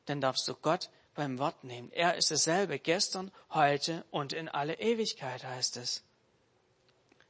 dann 0.06 0.20
darfst 0.20 0.46
du 0.48 0.54
Gott 0.54 0.90
beim 1.14 1.38
Wort 1.38 1.64
nehmen. 1.64 1.90
Er 1.92 2.16
ist 2.16 2.30
dasselbe 2.30 2.78
gestern, 2.78 3.30
heute 3.50 4.04
und 4.10 4.32
in 4.32 4.48
alle 4.48 4.78
Ewigkeit 4.80 5.44
heißt 5.44 5.76
es. 5.76 6.02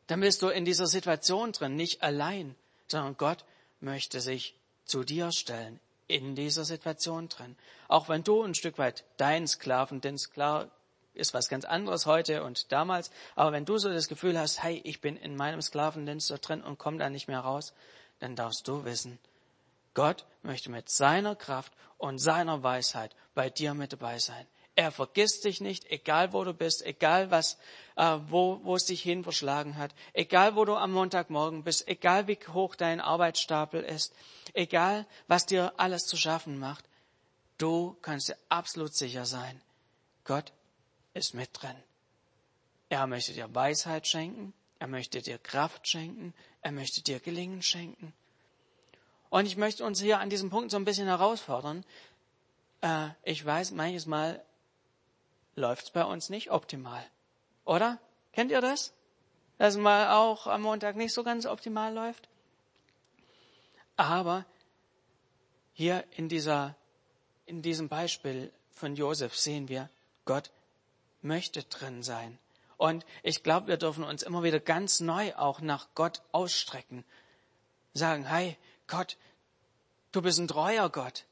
Dann 0.07 0.21
bist 0.21 0.43
du 0.43 0.49
in 0.49 0.64
dieser 0.64 0.87
Situation 0.87 1.52
drin, 1.52 1.76
nicht 1.76 2.02
allein, 2.02 2.55
sondern 2.88 3.17
Gott 3.17 3.45
möchte 3.81 4.21
sich 4.21 4.55
zu 4.85 5.05
dir 5.05 5.33
stellen 5.33 5.81
in 6.09 6.35
dieser 6.35 6.64
Situation 6.64 7.29
drin. 7.29 7.57
Auch 7.88 8.09
wenn 8.09 8.25
du 8.25 8.43
ein 8.43 8.55
Stück 8.55 8.79
weit 8.79 9.05
dein 9.17 9.47
Sklavendienst, 9.47 10.33
klar, 10.33 10.69
ist 11.14 11.35
was 11.35 11.49
ganz 11.49 11.64
anderes 11.64 12.07
heute 12.07 12.43
und 12.43 12.73
damals, 12.73 13.11
aber 13.35 13.52
wenn 13.52 13.64
du 13.64 13.79
so 13.79 13.91
das 13.91 14.09
Gefühl 14.09 14.38
hast, 14.38 14.62
hey, 14.62 14.81
ich 14.85 15.00
bin 15.00 15.17
in 15.17 15.37
meinem 15.37 15.61
Sklavendienst 15.61 16.31
da 16.31 16.38
drin 16.38 16.62
und 16.62 16.79
komme 16.79 16.99
da 16.99 17.11
nicht 17.11 17.29
mehr 17.29 17.41
raus, 17.41 17.75
dann 18.23 18.37
darfst 18.37 18.69
du 18.69 18.85
wissen, 18.85 19.19
Gott 19.95 20.25
möchte 20.43 20.71
mit 20.71 20.88
seiner 20.88 21.35
Kraft 21.35 21.73
und 21.99 22.21
seiner 22.21 22.62
Weisheit 22.62 23.17
bei 23.35 23.50
dir 23.50 23.75
mit 23.75 23.93
dabei 23.93 24.21
sein. 24.21 24.47
Er 24.76 24.93
vergisst 24.93 25.45
dich 25.45 25.61
nicht, 25.61 25.91
egal 25.91 26.33
wo 26.33 26.45
du 26.45 26.55
bist, 26.55 26.87
egal 26.87 27.33
was, 27.33 27.59
äh, 27.97 28.19
wo, 28.29 28.61
wo 28.62 28.76
es 28.76 28.85
dich 28.85 29.02
hin 29.02 29.25
verschlagen 29.25 29.76
hat, 29.76 29.93
egal 30.12 30.55
wo 30.55 30.64
du 30.64 30.76
am 30.76 30.93
Montagmorgen 30.93 31.64
bist, 31.64 31.88
egal 31.88 32.29
wie 32.29 32.38
hoch 32.52 32.76
dein 32.76 33.00
Arbeitsstapel 33.00 33.83
ist, 33.83 34.14
egal 34.55 35.05
was 35.26 35.45
dir 35.45 35.75
alles 35.76 36.05
zu 36.05 36.17
schaffen 36.17 36.61
macht. 36.61 36.85
Du 37.59 37.97
kannst 38.02 38.29
dir 38.29 38.37
absolut 38.49 38.95
sicher 38.95 39.26
sein, 39.26 39.61
Gott 40.25 40.52
ist 41.12 41.35
mit 41.35 41.50
drin. 41.52 41.76
Er 42.88 43.07
möchte 43.09 43.33
dir 43.33 43.52
Weisheit 43.52 44.07
schenken, 44.07 44.55
er 44.83 44.89
möchte 44.89 45.23
dir 45.23 45.39
Kraft 45.39 45.87
schenken, 45.87 46.35
er 46.61 46.73
möchte 46.73 47.03
dir 47.03 47.21
Gelingen 47.21 47.62
schenken. 47.62 48.12
Und 49.31 49.47
ich 49.47 49.57
möchte 49.57 49.85
uns 49.85 50.01
hier 50.01 50.19
an 50.19 50.29
diesem 50.29 50.51
Punkt 50.51 50.73
so 50.73 50.77
ein 50.77 50.85
bisschen 50.85 51.07
herausfordern. 51.07 51.85
Äh, 52.81 53.11
ich 53.23 53.47
weiß, 53.47 53.71
manches 53.71 54.07
Mal 54.07 54.45
läuft 55.55 55.85
es 55.85 55.91
bei 55.93 56.05
uns 56.05 56.31
nicht 56.31 56.51
optimal. 56.51 57.01
Oder? 57.65 58.01
Kennt 58.33 58.51
ihr 58.51 58.61
das? 58.61 58.93
Dass 59.57 59.77
mal 59.77 60.17
auch 60.17 60.49
am 60.49 60.62
Montag 60.62 60.97
nicht 60.97 61.12
so 61.12 61.23
ganz 61.23 61.47
optimal 61.47 61.95
läuft? 61.95 62.29
Aber 63.97 64.45
hier 65.75 66.03
in 66.17 66.29
dieser, 66.29 66.75
in 67.47 67.62
diesem 67.62 67.89
Beispiel 67.89 68.53
von 68.73 68.97
Josef 68.97 69.37
sehen 69.37 69.69
wir, 69.69 69.89
Gott 70.25 70.51
möchte 71.21 71.62
drin 71.62 72.03
sein. 72.03 72.37
Und 72.83 73.07
ich 73.23 73.45
glaube, 73.45 73.69
wir 73.69 73.77
dürfen 73.77 74.03
uns 74.03 74.25
immer 74.25 74.43
wieder 74.43 74.59
ganz 74.59 74.99
neu 74.99 75.33
auch 75.37 75.61
nach 75.61 75.87
Gott 75.95 76.21
ausstrecken. 76.33 77.05
Sagen, 77.95 78.25
hey, 78.27 78.59
Gott, 78.89 79.17
du 80.11 80.21
bist 80.21 80.41
ein 80.41 80.49
treuer 80.49 80.91
Gott. 80.91 81.25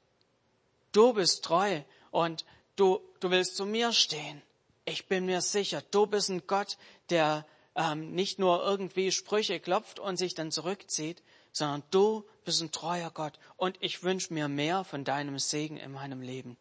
Du 0.93 1.13
bist 1.13 1.45
treu 1.45 1.81
und 2.13 2.45
du, 2.77 3.01
du 3.19 3.33
willst 3.33 3.57
zu 3.57 3.67
mir 3.67 3.93
stehen. 3.93 4.41
Ich 4.85 5.09
bin 5.09 5.27
mir 5.27 5.41
sicher, 5.41 5.83
du 5.91 6.07
bist 6.07 6.29
ein 6.29 6.47
Gott, 6.47 6.79
der 7.09 7.45
ähm, 7.75 8.13
nicht 8.13 8.39
nur 8.39 8.63
irgendwie 8.63 9.11
Sprüche 9.11 9.59
klopft 9.59 9.99
und 9.99 10.19
sich 10.19 10.37
dann 10.37 10.53
zurückzieht, 10.53 11.21
sondern 11.51 11.83
du 11.91 12.25
bist 12.45 12.63
ein 12.63 12.71
treuer 12.71 13.11
Gott 13.11 13.41
und 13.57 13.77
ich 13.81 14.05
wünsche 14.05 14.33
mir 14.33 14.47
mehr 14.47 14.85
von 14.85 15.03
deinem 15.03 15.41
Segen 15.41 15.79
in 15.79 15.91
meinem 15.91 16.23
Leben. 16.23 16.57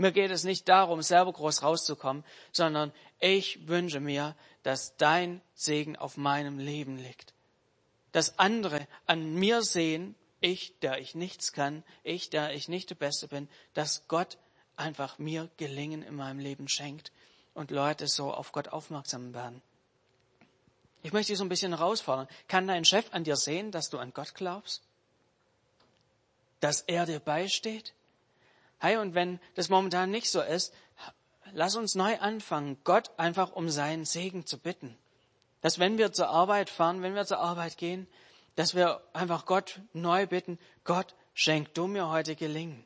Mir 0.00 0.12
geht 0.12 0.30
es 0.30 0.44
nicht 0.44 0.66
darum, 0.66 1.02
selber 1.02 1.30
groß 1.30 1.62
rauszukommen, 1.62 2.24
sondern 2.52 2.90
ich 3.18 3.68
wünsche 3.68 4.00
mir, 4.00 4.34
dass 4.62 4.96
dein 4.96 5.42
Segen 5.54 5.94
auf 5.94 6.16
meinem 6.16 6.58
Leben 6.58 6.96
liegt. 6.96 7.34
dass 8.12 8.38
andere 8.38 8.88
an 9.06 9.34
mir 9.34 9.62
sehen, 9.62 10.14
ich, 10.40 10.78
der 10.80 10.98
ich 10.98 11.14
nichts 11.14 11.52
kann, 11.52 11.84
ich, 12.02 12.30
der 12.30 12.54
ich 12.54 12.66
nicht 12.66 12.88
der 12.88 12.94
Beste 12.94 13.28
bin, 13.28 13.46
dass 13.74 14.08
Gott 14.08 14.38
einfach 14.74 15.18
mir 15.18 15.50
Gelingen 15.58 16.02
in 16.02 16.16
meinem 16.16 16.38
Leben 16.38 16.66
schenkt 16.66 17.12
und 17.52 17.70
Leute 17.70 18.08
so 18.08 18.32
auf 18.32 18.52
Gott 18.52 18.68
aufmerksam 18.68 19.34
werden. 19.34 19.60
Ich 21.02 21.12
möchte 21.12 21.32
dich 21.32 21.38
so 21.38 21.44
ein 21.44 21.50
bisschen 21.50 21.76
herausfordern. 21.76 22.26
Kann 22.48 22.66
dein 22.66 22.86
Chef 22.86 23.04
an 23.12 23.24
dir 23.24 23.36
sehen, 23.36 23.70
dass 23.70 23.90
du 23.90 23.98
an 23.98 24.14
Gott 24.14 24.34
glaubst? 24.34 24.82
Dass 26.60 26.80
er 26.80 27.04
dir 27.04 27.20
beisteht? 27.20 27.92
Hey, 28.80 28.96
und 28.96 29.14
wenn 29.14 29.38
das 29.54 29.68
momentan 29.68 30.10
nicht 30.10 30.30
so 30.30 30.40
ist, 30.40 30.72
lass 31.52 31.76
uns 31.76 31.94
neu 31.94 32.18
anfangen, 32.18 32.78
Gott 32.82 33.10
einfach 33.18 33.52
um 33.52 33.68
seinen 33.68 34.06
Segen 34.06 34.46
zu 34.46 34.58
bitten. 34.58 34.96
Dass 35.60 35.78
wenn 35.78 35.98
wir 35.98 36.12
zur 36.12 36.30
Arbeit 36.30 36.70
fahren, 36.70 37.02
wenn 37.02 37.14
wir 37.14 37.26
zur 37.26 37.40
Arbeit 37.40 37.76
gehen, 37.76 38.06
dass 38.56 38.74
wir 38.74 39.02
einfach 39.12 39.44
Gott 39.44 39.80
neu 39.92 40.26
bitten, 40.26 40.58
Gott, 40.84 41.14
schenk 41.34 41.74
du 41.74 41.86
mir 41.86 42.08
heute 42.08 42.36
Gelingen. 42.36 42.84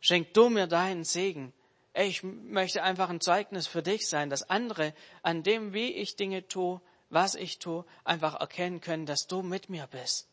Schenk 0.00 0.32
du 0.32 0.48
mir 0.48 0.66
deinen 0.66 1.04
Segen. 1.04 1.52
Ich 1.94 2.22
möchte 2.22 2.82
einfach 2.82 3.10
ein 3.10 3.20
Zeugnis 3.20 3.66
für 3.66 3.82
dich 3.82 4.08
sein, 4.08 4.30
dass 4.30 4.48
andere 4.48 4.94
an 5.22 5.42
dem, 5.42 5.74
wie 5.74 5.92
ich 5.92 6.16
Dinge 6.16 6.48
tue, 6.48 6.80
was 7.10 7.34
ich 7.34 7.58
tue, 7.58 7.84
einfach 8.04 8.40
erkennen 8.40 8.80
können, 8.80 9.04
dass 9.04 9.26
du 9.26 9.42
mit 9.42 9.68
mir 9.68 9.86
bist. 9.86 10.28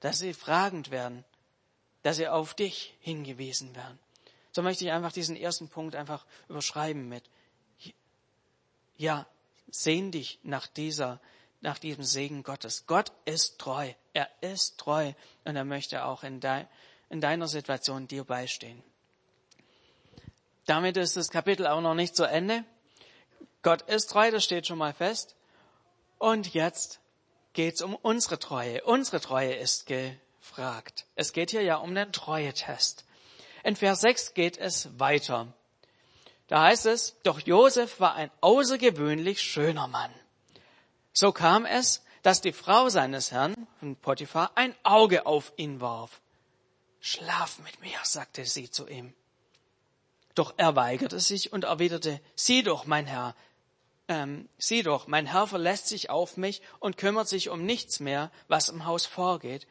Dass 0.00 0.20
sie 0.20 0.32
fragend 0.32 0.90
werden, 0.90 1.24
dass 2.02 2.16
sie 2.16 2.28
auf 2.28 2.54
dich 2.54 2.96
hingewiesen 3.00 3.74
werden. 3.74 3.98
So 4.52 4.62
möchte 4.62 4.84
ich 4.84 4.90
einfach 4.90 5.12
diesen 5.12 5.36
ersten 5.36 5.68
Punkt 5.68 5.94
einfach 5.94 6.26
überschreiben 6.48 7.08
mit, 7.08 7.24
ja, 8.96 9.26
sehn 9.70 10.10
dich 10.10 10.38
nach 10.42 10.66
dieser, 10.66 11.20
nach 11.60 11.78
diesem 11.78 12.04
Segen 12.04 12.42
Gottes. 12.42 12.86
Gott 12.86 13.12
ist 13.24 13.58
treu. 13.58 13.92
Er 14.12 14.28
ist 14.40 14.78
treu 14.78 15.12
und 15.44 15.56
er 15.56 15.64
möchte 15.64 16.04
auch 16.04 16.24
in, 16.24 16.40
de, 16.40 16.64
in 17.10 17.20
deiner 17.20 17.48
Situation 17.48 18.08
dir 18.08 18.24
beistehen. 18.24 18.82
Damit 20.66 20.96
ist 20.96 21.16
das 21.16 21.30
Kapitel 21.30 21.66
auch 21.66 21.80
noch 21.80 21.94
nicht 21.94 22.14
zu 22.14 22.24
Ende. 22.24 22.64
Gott 23.62 23.82
ist 23.82 24.10
treu, 24.10 24.30
das 24.30 24.44
steht 24.44 24.66
schon 24.66 24.78
mal 24.78 24.92
fest. 24.92 25.34
Und 26.18 26.52
jetzt 26.52 27.00
geht's 27.52 27.80
um 27.80 27.94
unsere 27.94 28.38
Treue. 28.38 28.82
Unsere 28.84 29.20
Treue 29.20 29.54
ist 29.54 29.86
gefragt. 30.48 31.06
Es 31.14 31.32
geht 31.32 31.50
hier 31.50 31.62
ja 31.62 31.76
um 31.76 31.94
den 31.94 32.12
Treue-Test. 32.12 33.04
In 33.64 33.76
Vers 33.76 34.00
6 34.00 34.34
geht 34.34 34.56
es 34.56 34.98
weiter. 34.98 35.52
Da 36.46 36.62
heißt 36.62 36.86
es, 36.86 37.16
doch 37.22 37.40
Josef 37.40 38.00
war 38.00 38.14
ein 38.14 38.30
außergewöhnlich 38.40 39.42
schöner 39.42 39.86
Mann. 39.88 40.12
So 41.12 41.32
kam 41.32 41.66
es, 41.66 42.02
dass 42.22 42.40
die 42.40 42.52
Frau 42.52 42.88
seines 42.88 43.30
Herrn, 43.30 43.54
Potiphar, 44.00 44.52
ein 44.54 44.74
Auge 44.82 45.26
auf 45.26 45.52
ihn 45.56 45.80
warf. 45.80 46.20
Schlaf 47.00 47.58
mit 47.58 47.80
mir, 47.80 47.98
sagte 48.02 48.44
sie 48.44 48.70
zu 48.70 48.88
ihm. 48.88 49.12
Doch 50.34 50.54
er 50.56 50.76
weigerte 50.76 51.20
sich 51.20 51.52
und 51.52 51.64
erwiderte, 51.64 52.20
sieh 52.36 52.62
doch, 52.62 52.86
mein 52.86 53.06
Herr, 53.06 53.34
ähm, 54.08 54.48
sieh 54.56 54.82
doch, 54.82 55.06
mein 55.06 55.26
Herr 55.26 55.46
verlässt 55.46 55.88
sich 55.88 56.08
auf 56.08 56.36
mich 56.36 56.62
und 56.80 56.96
kümmert 56.96 57.28
sich 57.28 57.50
um 57.50 57.66
nichts 57.66 58.00
mehr, 58.00 58.30
was 58.46 58.70
im 58.70 58.86
Haus 58.86 59.04
vorgeht, 59.04 59.66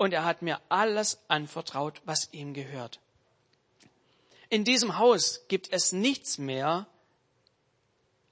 und 0.00 0.14
er 0.14 0.24
hat 0.24 0.40
mir 0.40 0.58
alles 0.70 1.18
anvertraut, 1.28 2.00
was 2.06 2.32
ihm 2.32 2.54
gehört. 2.54 3.00
In 4.48 4.64
diesem 4.64 4.96
Haus 4.96 5.42
gibt 5.48 5.70
es 5.74 5.92
nichts 5.92 6.38
mehr, 6.38 6.86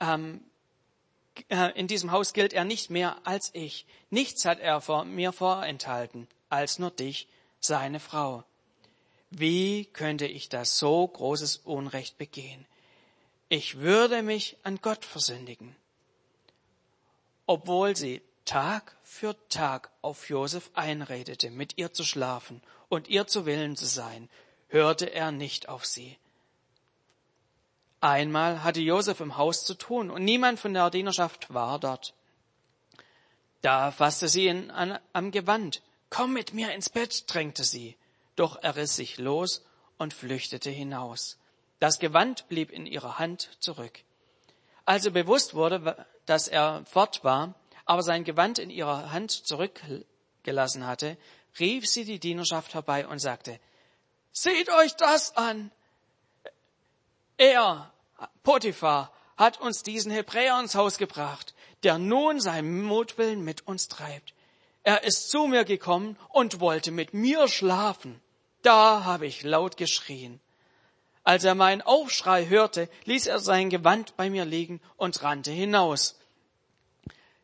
ähm, 0.00 0.40
äh, 1.50 1.78
in 1.78 1.86
diesem 1.86 2.10
Haus 2.10 2.32
gilt 2.32 2.54
er 2.54 2.64
nicht 2.64 2.88
mehr 2.88 3.18
als 3.24 3.50
ich. 3.52 3.84
Nichts 4.08 4.46
hat 4.46 4.60
er 4.60 4.80
vor, 4.80 5.04
mir 5.04 5.30
vorenthalten, 5.30 6.26
als 6.48 6.78
nur 6.78 6.90
dich, 6.90 7.28
seine 7.60 8.00
Frau. 8.00 8.44
Wie 9.28 9.84
könnte 9.84 10.26
ich 10.26 10.48
das 10.48 10.78
so 10.78 11.06
großes 11.06 11.58
Unrecht 11.58 12.16
begehen? 12.16 12.64
Ich 13.50 13.76
würde 13.76 14.22
mich 14.22 14.56
an 14.62 14.78
Gott 14.80 15.04
versündigen. 15.04 15.76
Obwohl 17.44 17.94
sie 17.94 18.22
Tag 18.48 18.96
für 19.02 19.36
Tag 19.50 19.90
auf 20.00 20.30
Josef 20.30 20.70
einredete, 20.72 21.50
mit 21.50 21.76
ihr 21.76 21.92
zu 21.92 22.02
schlafen 22.02 22.62
und 22.88 23.06
ihr 23.06 23.26
zu 23.26 23.44
Willen 23.44 23.76
zu 23.76 23.84
sein, 23.84 24.30
hörte 24.68 25.04
er 25.04 25.32
nicht 25.32 25.68
auf 25.68 25.84
sie. 25.84 26.16
Einmal 28.00 28.64
hatte 28.64 28.80
Josef 28.80 29.20
im 29.20 29.36
Haus 29.36 29.66
zu 29.66 29.74
tun 29.74 30.10
und 30.10 30.24
niemand 30.24 30.58
von 30.58 30.72
der 30.72 30.88
Dienerschaft 30.88 31.52
war 31.52 31.78
dort. 31.78 32.14
Da 33.60 33.90
fasste 33.90 34.28
sie 34.28 34.46
ihn 34.46 34.70
an, 34.70 34.98
am 35.12 35.30
Gewand. 35.30 35.82
Komm 36.08 36.32
mit 36.32 36.54
mir 36.54 36.72
ins 36.72 36.88
Bett, 36.88 37.24
drängte 37.26 37.64
sie. 37.64 37.98
Doch 38.34 38.56
er 38.62 38.76
riss 38.76 38.96
sich 38.96 39.18
los 39.18 39.62
und 39.98 40.14
flüchtete 40.14 40.70
hinaus. 40.70 41.36
Das 41.80 41.98
Gewand 41.98 42.48
blieb 42.48 42.70
in 42.70 42.86
ihrer 42.86 43.18
Hand 43.18 43.50
zurück. 43.60 44.00
Als 44.86 45.04
ihr 45.04 45.12
bewusst 45.12 45.52
wurde, 45.52 46.06
dass 46.24 46.48
er 46.48 46.82
fort 46.86 47.24
war, 47.24 47.54
aber 47.88 48.02
sein 48.02 48.22
Gewand 48.22 48.58
in 48.58 48.68
ihrer 48.68 49.12
Hand 49.12 49.30
zurückgelassen 49.32 50.86
hatte, 50.86 51.16
rief 51.58 51.88
sie 51.88 52.04
die 52.04 52.20
Dienerschaft 52.20 52.74
herbei 52.74 53.06
und 53.08 53.18
sagte, 53.18 53.58
Seht 54.30 54.70
euch 54.70 54.94
das 54.94 55.34
an! 55.36 55.72
Er, 57.38 57.90
Potiphar, 58.42 59.10
hat 59.38 59.58
uns 59.60 59.82
diesen 59.82 60.12
Hebräer 60.12 60.60
ins 60.60 60.74
Haus 60.74 60.98
gebracht, 60.98 61.54
der 61.82 61.96
nun 61.96 62.40
seinen 62.40 62.82
Mutwillen 62.82 63.42
mit 63.42 63.66
uns 63.66 63.88
treibt. 63.88 64.34
Er 64.82 65.04
ist 65.04 65.30
zu 65.30 65.46
mir 65.46 65.64
gekommen 65.64 66.18
und 66.28 66.60
wollte 66.60 66.90
mit 66.90 67.14
mir 67.14 67.48
schlafen. 67.48 68.20
Da 68.60 69.04
habe 69.04 69.26
ich 69.26 69.44
laut 69.44 69.78
geschrien. 69.78 70.40
Als 71.24 71.44
er 71.44 71.54
meinen 71.54 71.80
Aufschrei 71.80 72.46
hörte, 72.46 72.90
ließ 73.04 73.28
er 73.28 73.38
sein 73.38 73.70
Gewand 73.70 74.14
bei 74.18 74.28
mir 74.28 74.44
liegen 74.44 74.80
und 74.98 75.22
rannte 75.22 75.52
hinaus. 75.52 76.17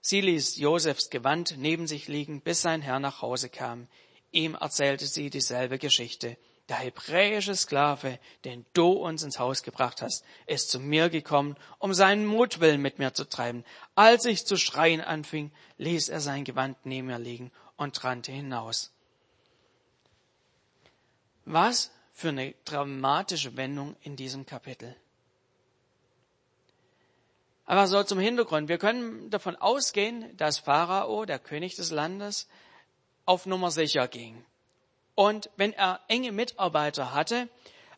Sie 0.06 0.20
ließ 0.20 0.58
Josefs 0.58 1.08
Gewand 1.08 1.54
neben 1.56 1.86
sich 1.86 2.08
liegen, 2.08 2.42
bis 2.42 2.60
sein 2.60 2.82
Herr 2.82 2.98
nach 2.98 3.22
Hause 3.22 3.48
kam. 3.48 3.88
Ihm 4.32 4.54
erzählte 4.54 5.06
sie 5.06 5.30
dieselbe 5.30 5.78
Geschichte. 5.78 6.36
Der 6.68 6.76
hebräische 6.76 7.56
Sklave, 7.56 8.18
den 8.44 8.66
du 8.74 8.92
uns 8.92 9.22
ins 9.22 9.38
Haus 9.38 9.62
gebracht 9.62 10.02
hast, 10.02 10.22
ist 10.46 10.70
zu 10.70 10.78
mir 10.78 11.08
gekommen, 11.08 11.56
um 11.78 11.94
seinen 11.94 12.26
Mutwillen 12.26 12.82
mit 12.82 12.98
mir 12.98 13.14
zu 13.14 13.24
treiben. 13.24 13.64
Als 13.94 14.26
ich 14.26 14.44
zu 14.44 14.58
schreien 14.58 15.00
anfing, 15.00 15.50
ließ 15.78 16.10
er 16.10 16.20
sein 16.20 16.44
Gewand 16.44 16.76
neben 16.84 17.06
mir 17.06 17.18
liegen 17.18 17.50
und 17.78 18.04
rannte 18.04 18.30
hinaus. 18.30 18.92
Was 21.46 21.90
für 22.12 22.28
eine 22.28 22.54
dramatische 22.66 23.56
Wendung 23.56 23.96
in 24.02 24.16
diesem 24.16 24.44
Kapitel. 24.44 24.94
Aber 27.66 27.86
so 27.86 28.02
zum 28.02 28.18
Hintergrund. 28.18 28.68
Wir 28.68 28.78
können 28.78 29.30
davon 29.30 29.56
ausgehen, 29.56 30.36
dass 30.36 30.58
Pharao, 30.58 31.24
der 31.24 31.38
König 31.38 31.76
des 31.76 31.90
Landes, 31.90 32.48
auf 33.24 33.46
Nummer 33.46 33.70
sicher 33.70 34.06
ging. 34.08 34.44
Und 35.14 35.48
wenn 35.56 35.72
er 35.72 36.00
enge 36.08 36.32
Mitarbeiter 36.32 37.14
hatte, 37.14 37.48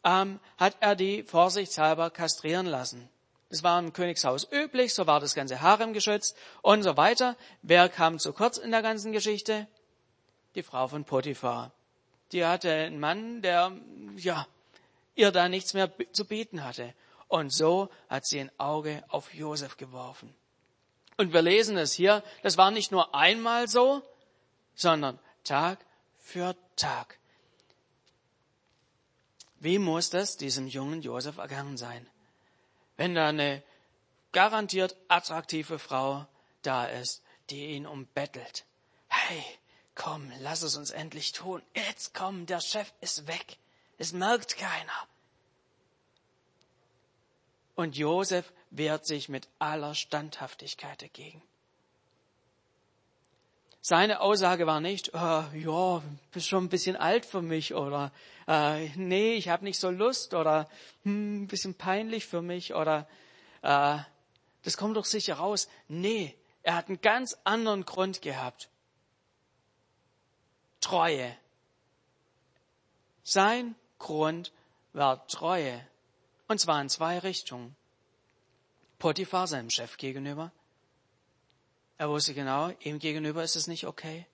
ähm, 0.05 0.39
hat 0.57 0.77
er 0.81 0.95
die 0.95 1.25
vorsichtshalber 1.25 2.11
kastrieren 2.11 2.67
lassen. 2.67 3.09
Das 3.51 3.63
war 3.63 3.79
im 3.79 3.93
Königshaus 3.93 4.47
üblich, 4.53 4.95
so 4.95 5.07
war 5.07 5.21
das 5.21 5.35
ganze 5.35 5.61
Harem 5.61 5.93
geschützt 5.93 6.37
und 6.63 6.83
so 6.83 6.97
weiter. 6.97 7.37
Wer 7.63 7.89
kam 7.89 8.19
zu 8.19 8.33
kurz 8.33 8.59
in 8.59 8.71
der 8.71 8.83
ganzen 8.83 9.13
Geschichte? 9.13 9.67
Die 10.55 10.63
Frau 10.63 10.89
von 10.89 11.05
Potiphar 11.05 11.73
die 12.33 12.45
hatte 12.45 12.73
einen 12.73 13.01
Mann, 13.01 13.43
der, 13.43 13.73
ja, 14.17 14.47
ihr 15.15 15.31
da 15.31 15.49
nichts 15.49 15.75
mehr 15.75 15.91
zu 16.13 16.25
bieten 16.25 16.65
hatte. 16.65 16.95
Und 17.29 17.53
so 17.53 17.89
hat 18.09 18.27
sie 18.27 18.41
ein 18.41 18.53
Auge 18.59 19.03
auf 19.09 19.35
Josef 19.35 19.77
geworfen. 19.77 20.35
Und 21.17 21.33
wir 21.33 21.43
lesen 21.43 21.77
es 21.79 21.93
hier, 21.93 22.23
das 22.43 22.57
war 22.57 22.71
nicht 22.71 22.93
nur 22.93 23.15
einmal 23.15 23.69
so, 23.69 24.03
sondern 24.75 25.19
Tag 25.45 25.85
für 26.19 26.55
Tag. 26.77 27.19
Wie 29.59 29.79
muss 29.79 30.11
das 30.11 30.37
diesem 30.37 30.67
jungen 30.67 31.03
Josef 31.03 31.39
ergangen 31.39 31.77
sein? 31.77 32.07
Wenn 32.97 33.15
da 33.15 33.29
eine 33.29 33.63
garantiert 34.33 34.97
attraktive 35.09 35.79
Frau 35.79 36.27
da 36.63 36.85
ist, 36.85 37.23
die 37.49 37.69
ihn 37.69 37.87
umbettelt. 37.87 38.67
Hey, 39.09 39.43
komm, 39.95 40.31
lass 40.41 40.63
es 40.63 40.77
uns 40.77 40.91
endlich 40.91 41.33
tun. 41.33 41.63
Jetzt 41.75 42.13
komm, 42.13 42.45
der 42.45 42.61
Chef 42.61 42.93
ist 43.01 43.27
weg. 43.27 43.57
Es 43.99 44.13
merkt 44.13 44.59
keiner. 44.59 45.09
Und 47.77 47.97
Josef 47.97 48.53
wehrt 48.71 49.07
sich 49.07 49.29
mit 49.29 49.49
aller 49.59 49.95
Standhaftigkeit 49.95 51.01
dagegen. 51.03 51.43
Seine 53.83 54.21
Aussage 54.21 54.67
war 54.67 54.81
nicht, 54.81 55.15
äh, 55.15 55.59
ja, 55.61 56.03
bist 56.33 56.49
schon 56.49 56.65
ein 56.65 56.69
bisschen 56.69 56.97
alt 56.97 57.25
für 57.25 57.41
mich 57.43 57.73
oder 57.75 58.11
äh, 58.49 58.89
nee, 58.97 59.35
ich 59.35 59.49
habe 59.49 59.63
nicht 59.63 59.79
so 59.79 59.91
Lust 59.91 60.35
oder 60.35 60.69
hm, 61.05 61.45
ein 61.45 61.47
bisschen 61.47 61.75
peinlich 61.75 62.27
für 62.27 62.43
mich 62.43 62.75
oder 62.75 63.07
äh, 63.63 63.99
das 64.65 64.77
kommt 64.77 64.97
doch 64.97 65.05
sicher 65.05 65.37
raus. 65.37 65.69
Nee, 65.87 66.35
er 66.65 66.75
hat 66.75 66.89
einen 66.89 67.01
ganz 67.01 67.39
anderen 67.45 67.85
Grund 67.85 68.23
gehabt. 68.23 68.69
Treue. 70.81 71.37
Sein 73.23 73.77
Grund 74.01 74.51
war 74.95 75.29
Treue. 75.29 75.87
Und 76.49 76.61
zwar 76.61 76.81
in 76.81 76.89
zwei 76.89 77.19
Richtungen. 77.19 77.77
Potiphar 78.99 79.47
seinem 79.47 79.71
Chef 79.71 79.97
gegenüber. 79.97 80.53
Er 81.99 82.09
wusste 82.09 82.35
genau, 82.35 82.71
ihm 82.81 82.99
gegenüber 82.99 83.43
ist 83.43 83.57
es 83.57 83.67
nicht 83.67 83.87
okay. 83.87 84.27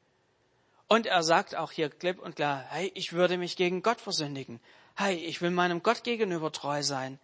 Und 0.89 1.07
er 1.07 1.23
sagt 1.23 1.55
auch 1.55 1.73
hier 1.73 1.89
klipp 1.89 2.19
und 2.19 2.37
klar, 2.37 2.65
hey, 2.69 2.93
ich 2.95 3.13
würde 3.13 3.39
mich 3.39 3.57
gegen 3.57 3.83
Gott 3.83 4.01
versündigen. 4.01 4.61
Hey, 4.95 5.17
ich 5.17 5.41
will 5.41 5.51
meinem 5.51 5.83
Gott 5.83 6.05
gegenüber 6.05 6.53
treu 6.53 6.83
sein. 6.83 7.19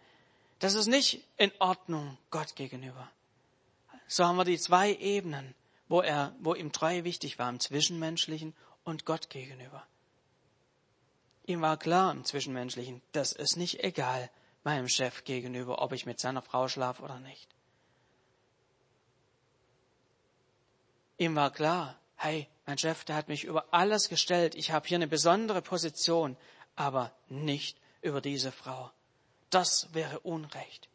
Das 0.59 0.73
ist 0.73 0.87
nicht 0.87 1.23
in 1.37 1.51
Ordnung 1.59 2.17
Gott 2.31 2.55
gegenüber. 2.55 3.09
So 4.07 4.25
haben 4.25 4.37
wir 4.37 4.43
die 4.43 4.57
zwei 4.57 4.93
Ebenen, 4.95 5.53
wo 5.87 6.01
er, 6.01 6.33
wo 6.39 6.55
ihm 6.55 6.71
Treue 6.71 7.03
wichtig 7.03 7.37
war, 7.37 7.49
im 7.49 7.59
Zwischenmenschlichen 7.59 8.55
und 8.83 9.05
Gott 9.05 9.29
gegenüber. 9.29 9.85
Ihm 11.45 11.61
war 11.61 11.77
klar 11.77 12.11
im 12.11 12.25
Zwischenmenschlichen, 12.25 13.01
das 13.11 13.33
ist 13.33 13.55
nicht 13.55 13.83
egal 13.83 14.29
meinem 14.63 14.87
Chef 14.87 15.23
gegenüber, 15.23 15.81
ob 15.81 15.93
ich 15.93 16.05
mit 16.05 16.19
seiner 16.19 16.41
Frau 16.41 16.67
schlafe 16.67 17.03
oder 17.03 17.19
nicht. 17.19 17.47
Ihm 21.17 21.35
war 21.35 21.51
klar, 21.51 21.99
hey, 22.15 22.47
mein 22.65 22.77
Chef, 22.77 23.03
der 23.03 23.15
hat 23.15 23.27
mich 23.27 23.43
über 23.43 23.65
alles 23.71 24.09
gestellt, 24.09 24.55
ich 24.55 24.71
habe 24.71 24.87
hier 24.87 24.97
eine 24.97 25.07
besondere 25.07 25.61
Position, 25.61 26.37
aber 26.75 27.11
nicht 27.27 27.77
über 28.01 28.21
diese 28.21 28.51
Frau. 28.51 28.91
Das 29.49 29.93
wäre 29.93 30.19
Unrecht. 30.19 30.87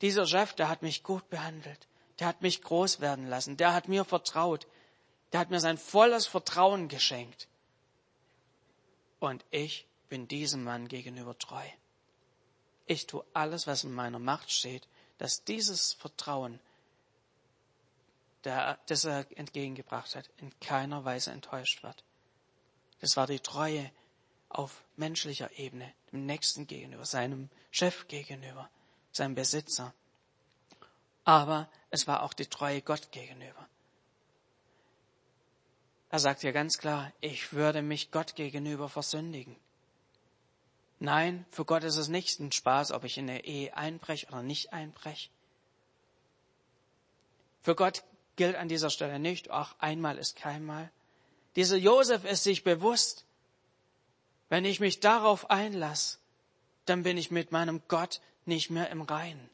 Dieser 0.00 0.26
Chef, 0.26 0.52
der 0.54 0.68
hat 0.68 0.82
mich 0.82 1.02
gut 1.02 1.28
behandelt, 1.30 1.88
der 2.18 2.28
hat 2.28 2.42
mich 2.42 2.62
groß 2.62 3.00
werden 3.00 3.26
lassen, 3.26 3.56
der 3.56 3.72
hat 3.72 3.88
mir 3.88 4.04
vertraut, 4.04 4.66
der 5.32 5.40
hat 5.40 5.50
mir 5.50 5.60
sein 5.60 5.78
volles 5.78 6.26
Vertrauen 6.26 6.88
geschenkt 6.88 7.48
und 9.18 9.44
ich 9.50 9.86
bin 10.08 10.28
diesem 10.28 10.62
Mann 10.64 10.88
gegenüber 10.88 11.36
treu. 11.38 11.64
Ich 12.86 13.06
tue 13.06 13.24
alles, 13.32 13.66
was 13.66 13.84
in 13.84 13.92
meiner 13.92 14.18
Macht 14.18 14.50
steht, 14.50 14.86
dass 15.18 15.44
dieses 15.44 15.92
Vertrauen, 15.94 16.60
das 18.42 19.04
er 19.04 19.26
entgegengebracht 19.36 20.14
hat, 20.14 20.30
in 20.36 20.52
keiner 20.60 21.04
Weise 21.04 21.32
enttäuscht 21.32 21.82
wird. 21.82 22.04
Das 23.00 23.16
war 23.16 23.26
die 23.26 23.40
Treue 23.40 23.90
auf 24.48 24.84
menschlicher 24.96 25.50
Ebene, 25.58 25.92
dem 26.12 26.26
Nächsten 26.26 26.66
gegenüber, 26.66 27.04
seinem 27.04 27.50
Chef 27.70 28.06
gegenüber, 28.06 28.70
seinem 29.10 29.34
Besitzer. 29.34 29.92
Aber 31.24 31.68
es 31.90 32.06
war 32.06 32.22
auch 32.22 32.32
die 32.32 32.46
Treue 32.46 32.82
Gott 32.82 33.10
gegenüber. 33.10 33.68
Er 36.08 36.20
sagt 36.20 36.42
hier 36.42 36.52
ganz 36.52 36.78
klar, 36.78 37.12
ich 37.20 37.52
würde 37.52 37.82
mich 37.82 38.12
Gott 38.12 38.36
gegenüber 38.36 38.88
versündigen. 38.88 39.56
Nein, 40.98 41.44
für 41.50 41.64
Gott 41.64 41.84
ist 41.84 41.96
es 41.96 42.08
nicht 42.08 42.40
ein 42.40 42.52
Spaß, 42.52 42.92
ob 42.92 43.04
ich 43.04 43.18
in 43.18 43.26
der 43.26 43.44
Ehe 43.44 43.76
einbreche 43.76 44.26
oder 44.28 44.42
nicht 44.42 44.72
einbreche. 44.72 45.30
Für 47.60 47.74
Gott 47.74 48.02
gilt 48.36 48.56
an 48.56 48.68
dieser 48.68 48.90
Stelle 48.90 49.18
nicht, 49.18 49.50
ach, 49.50 49.74
einmal 49.78 50.18
ist 50.18 50.36
keinmal. 50.36 50.90
Dieser 51.56 51.76
Josef 51.76 52.24
ist 52.24 52.44
sich 52.44 52.64
bewusst, 52.64 53.24
wenn 54.48 54.64
ich 54.64 54.80
mich 54.80 55.00
darauf 55.00 55.50
einlasse, 55.50 56.18
dann 56.84 57.02
bin 57.02 57.18
ich 57.18 57.30
mit 57.30 57.52
meinem 57.52 57.82
Gott 57.88 58.20
nicht 58.44 58.70
mehr 58.70 58.90
im 58.90 59.02
Reinen. 59.02 59.50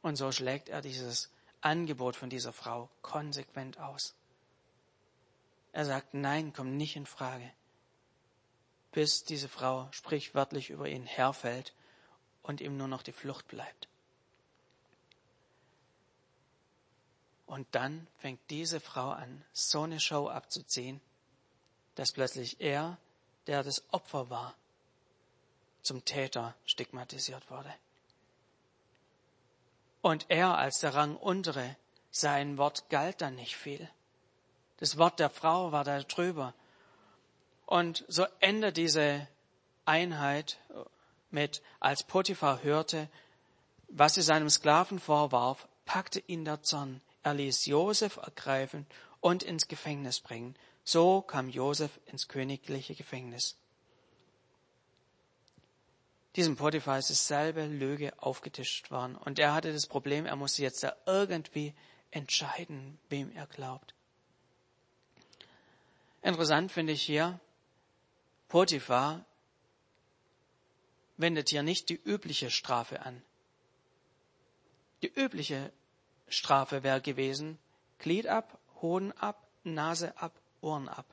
Und 0.00 0.16
so 0.16 0.32
schlägt 0.32 0.68
er 0.68 0.80
dieses 0.80 1.30
Angebot 1.60 2.16
von 2.16 2.30
dieser 2.30 2.52
Frau 2.52 2.88
konsequent 3.02 3.78
aus. 3.78 4.14
Er 5.72 5.84
sagt, 5.84 6.14
nein, 6.14 6.52
komm 6.52 6.76
nicht 6.76 6.96
in 6.96 7.06
Frage. 7.06 7.50
Bis 8.92 9.24
diese 9.24 9.48
Frau 9.48 9.88
sprichwörtlich 9.90 10.70
über 10.70 10.88
ihn 10.88 11.06
herfällt 11.06 11.74
und 12.42 12.60
ihm 12.60 12.76
nur 12.76 12.88
noch 12.88 13.02
die 13.02 13.12
Flucht 13.12 13.48
bleibt. 13.48 13.88
Und 17.46 17.66
dann 17.72 18.06
fängt 18.18 18.40
diese 18.48 18.80
Frau 18.80 19.10
an, 19.10 19.44
so 19.52 19.82
eine 19.82 20.00
Show 20.00 20.28
abzuziehen, 20.28 21.00
dass 21.96 22.12
plötzlich 22.12 22.60
er, 22.60 22.96
der 23.46 23.62
das 23.62 23.82
Opfer 23.92 24.30
war, 24.30 24.54
zum 25.82 26.04
Täter 26.04 26.54
stigmatisiert 26.64 27.50
wurde. 27.50 27.72
Und 30.00 30.26
er 30.30 30.56
als 30.56 30.80
der 30.80 30.94
Rang 30.94 31.16
untere, 31.16 31.76
sein 32.10 32.58
Wort 32.58 32.88
galt 32.88 33.20
dann 33.20 33.36
nicht 33.36 33.56
viel. 33.56 33.88
Das 34.78 34.98
Wort 34.98 35.20
der 35.20 35.30
Frau 35.30 35.72
war 35.72 35.84
da 35.84 36.02
drüber. 36.02 36.54
Und 37.72 38.04
so 38.06 38.26
endet 38.40 38.76
diese 38.76 39.26
Einheit 39.86 40.58
mit, 41.30 41.62
als 41.80 42.02
Potiphar 42.02 42.62
hörte, 42.62 43.08
was 43.88 44.12
sie 44.12 44.20
seinem 44.20 44.50
Sklaven 44.50 44.98
vorwarf, 44.98 45.66
packte 45.86 46.22
ihn 46.26 46.44
der 46.44 46.62
Zorn. 46.62 47.00
Er 47.22 47.32
ließ 47.32 47.64
Josef 47.64 48.18
ergreifen 48.18 48.84
und 49.22 49.42
ins 49.42 49.68
Gefängnis 49.68 50.20
bringen. 50.20 50.54
So 50.84 51.22
kam 51.22 51.48
Josef 51.48 51.98
ins 52.04 52.28
königliche 52.28 52.94
Gefängnis. 52.94 53.56
Diesem 56.36 56.56
Potiphar 56.56 56.98
ist 56.98 57.08
dieselbe 57.08 57.64
Lüge 57.64 58.12
aufgetischt 58.18 58.90
worden. 58.90 59.16
Und 59.16 59.38
er 59.38 59.54
hatte 59.54 59.72
das 59.72 59.86
Problem, 59.86 60.26
er 60.26 60.36
musste 60.36 60.60
jetzt 60.60 60.82
da 60.82 60.94
irgendwie 61.06 61.72
entscheiden, 62.10 62.98
wem 63.08 63.34
er 63.34 63.46
glaubt. 63.46 63.94
Interessant 66.20 66.70
finde 66.70 66.92
ich 66.92 67.00
hier, 67.00 67.40
Potiphar 68.52 69.24
wendet 71.16 71.48
hier 71.48 71.62
nicht 71.62 71.88
die 71.88 71.98
übliche 72.04 72.50
Strafe 72.50 73.00
an. 73.00 73.22
Die 75.00 75.10
übliche 75.10 75.72
Strafe 76.28 76.82
wäre 76.82 77.00
gewesen, 77.00 77.58
Glied 77.98 78.26
ab, 78.26 78.58
Hoden 78.82 79.12
ab, 79.12 79.42
Nase 79.64 80.14
ab, 80.18 80.38
Ohren 80.60 80.90
ab. 80.90 81.06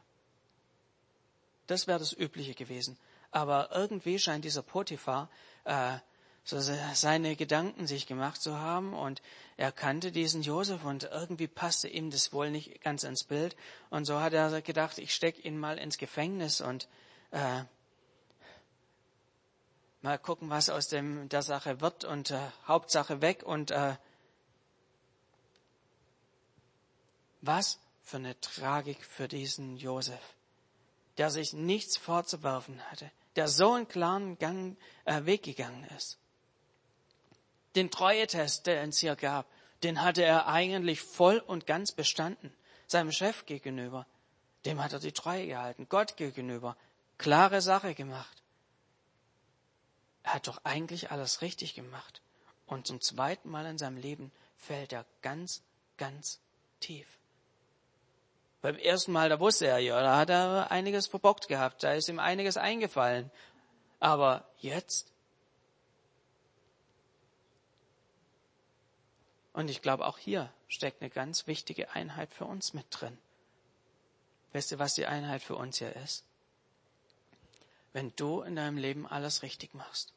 Das 1.67 1.87
wäre 1.87 1.99
das 1.99 2.11
Übliche 2.11 2.55
gewesen. 2.55 2.97
Aber 3.31 3.69
irgendwie 3.73 4.19
scheint 4.19 4.43
dieser 4.43 4.61
Potiphar 4.61 5.29
äh, 5.63 5.97
so 6.43 6.59
seine 6.59 7.37
Gedanken 7.37 7.87
sich 7.87 8.05
gemacht 8.05 8.41
zu 8.41 8.57
haben 8.57 8.93
und 8.93 9.21
er 9.55 9.71
kannte 9.71 10.11
diesen 10.11 10.41
Josef 10.41 10.83
und 10.83 11.05
irgendwie 11.05 11.47
passte 11.47 11.87
ihm 11.87 12.11
das 12.11 12.33
wohl 12.33 12.51
nicht 12.51 12.81
ganz 12.81 13.03
ins 13.03 13.23
Bild 13.23 13.55
und 13.91 14.03
so 14.03 14.19
hat 14.19 14.33
er 14.33 14.61
gedacht, 14.61 14.97
ich 14.97 15.15
steck 15.15 15.45
ihn 15.45 15.57
mal 15.57 15.77
ins 15.77 15.97
Gefängnis 15.97 16.59
und 16.59 16.89
äh, 17.31 17.63
mal 20.01 20.17
gucken, 20.17 20.49
was 20.49 20.69
aus 20.69 20.87
dem 20.87 21.29
der 21.29 21.41
Sache 21.41 21.81
wird 21.81 22.05
und 22.05 22.31
äh, 22.31 22.39
Hauptsache 22.67 23.21
weg 23.21 23.43
und 23.43 23.71
äh, 23.71 23.95
was 27.41 27.79
für 28.01 28.17
eine 28.17 28.39
Tragik 28.39 29.03
für 29.05 29.27
diesen 29.27 29.77
Josef, 29.77 30.35
der 31.17 31.29
sich 31.29 31.53
nichts 31.53 31.97
vorzuwerfen 31.97 32.81
hatte, 32.89 33.11
der 33.35 33.47
so 33.47 33.73
einen 33.73 33.87
klaren 33.87 34.37
Gang, 34.39 34.77
äh, 35.05 35.25
Weg 35.25 35.43
gegangen 35.43 35.85
ist. 35.97 36.17
Den 37.75 37.91
Treuetest, 37.91 38.65
der 38.65 38.83
es 38.83 38.97
hier 38.99 39.15
gab, 39.15 39.45
den 39.83 40.01
hatte 40.01 40.23
er 40.23 40.47
eigentlich 40.47 41.01
voll 41.01 41.37
und 41.39 41.67
ganz 41.67 41.91
bestanden. 41.91 42.53
Seinem 42.87 43.11
Chef 43.11 43.45
gegenüber, 43.45 44.07
dem 44.65 44.83
hat 44.83 44.93
er 44.93 44.99
die 44.99 45.11
Treue 45.11 45.45
gehalten. 45.45 45.87
Gott 45.87 46.17
gegenüber, 46.17 46.75
klare 47.19 47.61
Sache 47.61 47.93
gemacht. 47.93 48.41
Er 50.23 50.33
hat 50.33 50.47
doch 50.47 50.61
eigentlich 50.63 51.11
alles 51.11 51.43
richtig 51.43 51.75
gemacht. 51.75 52.23
Und 52.65 52.87
zum 52.87 52.99
zweiten 53.01 53.49
Mal 53.49 53.67
in 53.67 53.77
seinem 53.77 53.97
Leben 53.97 54.31
fällt 54.57 54.91
er 54.91 55.05
ganz, 55.21 55.61
ganz 55.97 56.39
tief. 56.79 57.19
Beim 58.61 58.75
ersten 58.75 59.11
Mal, 59.11 59.29
da 59.29 59.39
wusste 59.39 59.67
er 59.67 59.77
ja, 59.77 60.01
da 60.01 60.17
hat 60.17 60.31
er 60.31 60.71
einiges 60.71 61.05
verbockt 61.05 61.47
gehabt, 61.47 61.83
da 61.83 61.93
ist 61.93 62.09
ihm 62.09 62.19
einiges 62.19 62.57
eingefallen. 62.57 63.29
Aber 63.99 64.49
jetzt 64.57 65.13
Und 69.59 69.69
ich 69.69 69.81
glaube, 69.81 70.05
auch 70.05 70.17
hier 70.17 70.53
steckt 70.69 71.01
eine 71.01 71.09
ganz 71.09 71.45
wichtige 71.45 71.91
Einheit 71.91 72.31
für 72.31 72.45
uns 72.45 72.73
mit 72.73 72.85
drin. 72.91 73.17
Weißt 74.53 74.71
du, 74.71 74.79
was 74.79 74.93
die 74.93 75.05
Einheit 75.05 75.41
für 75.41 75.55
uns 75.55 75.79
hier 75.79 75.93
ist? 75.97 76.23
Wenn 77.93 78.13
du 78.15 78.41
in 78.41 78.55
deinem 78.55 78.77
Leben 78.77 79.07
alles 79.07 79.41
richtig 79.41 79.73
machst, 79.73 80.13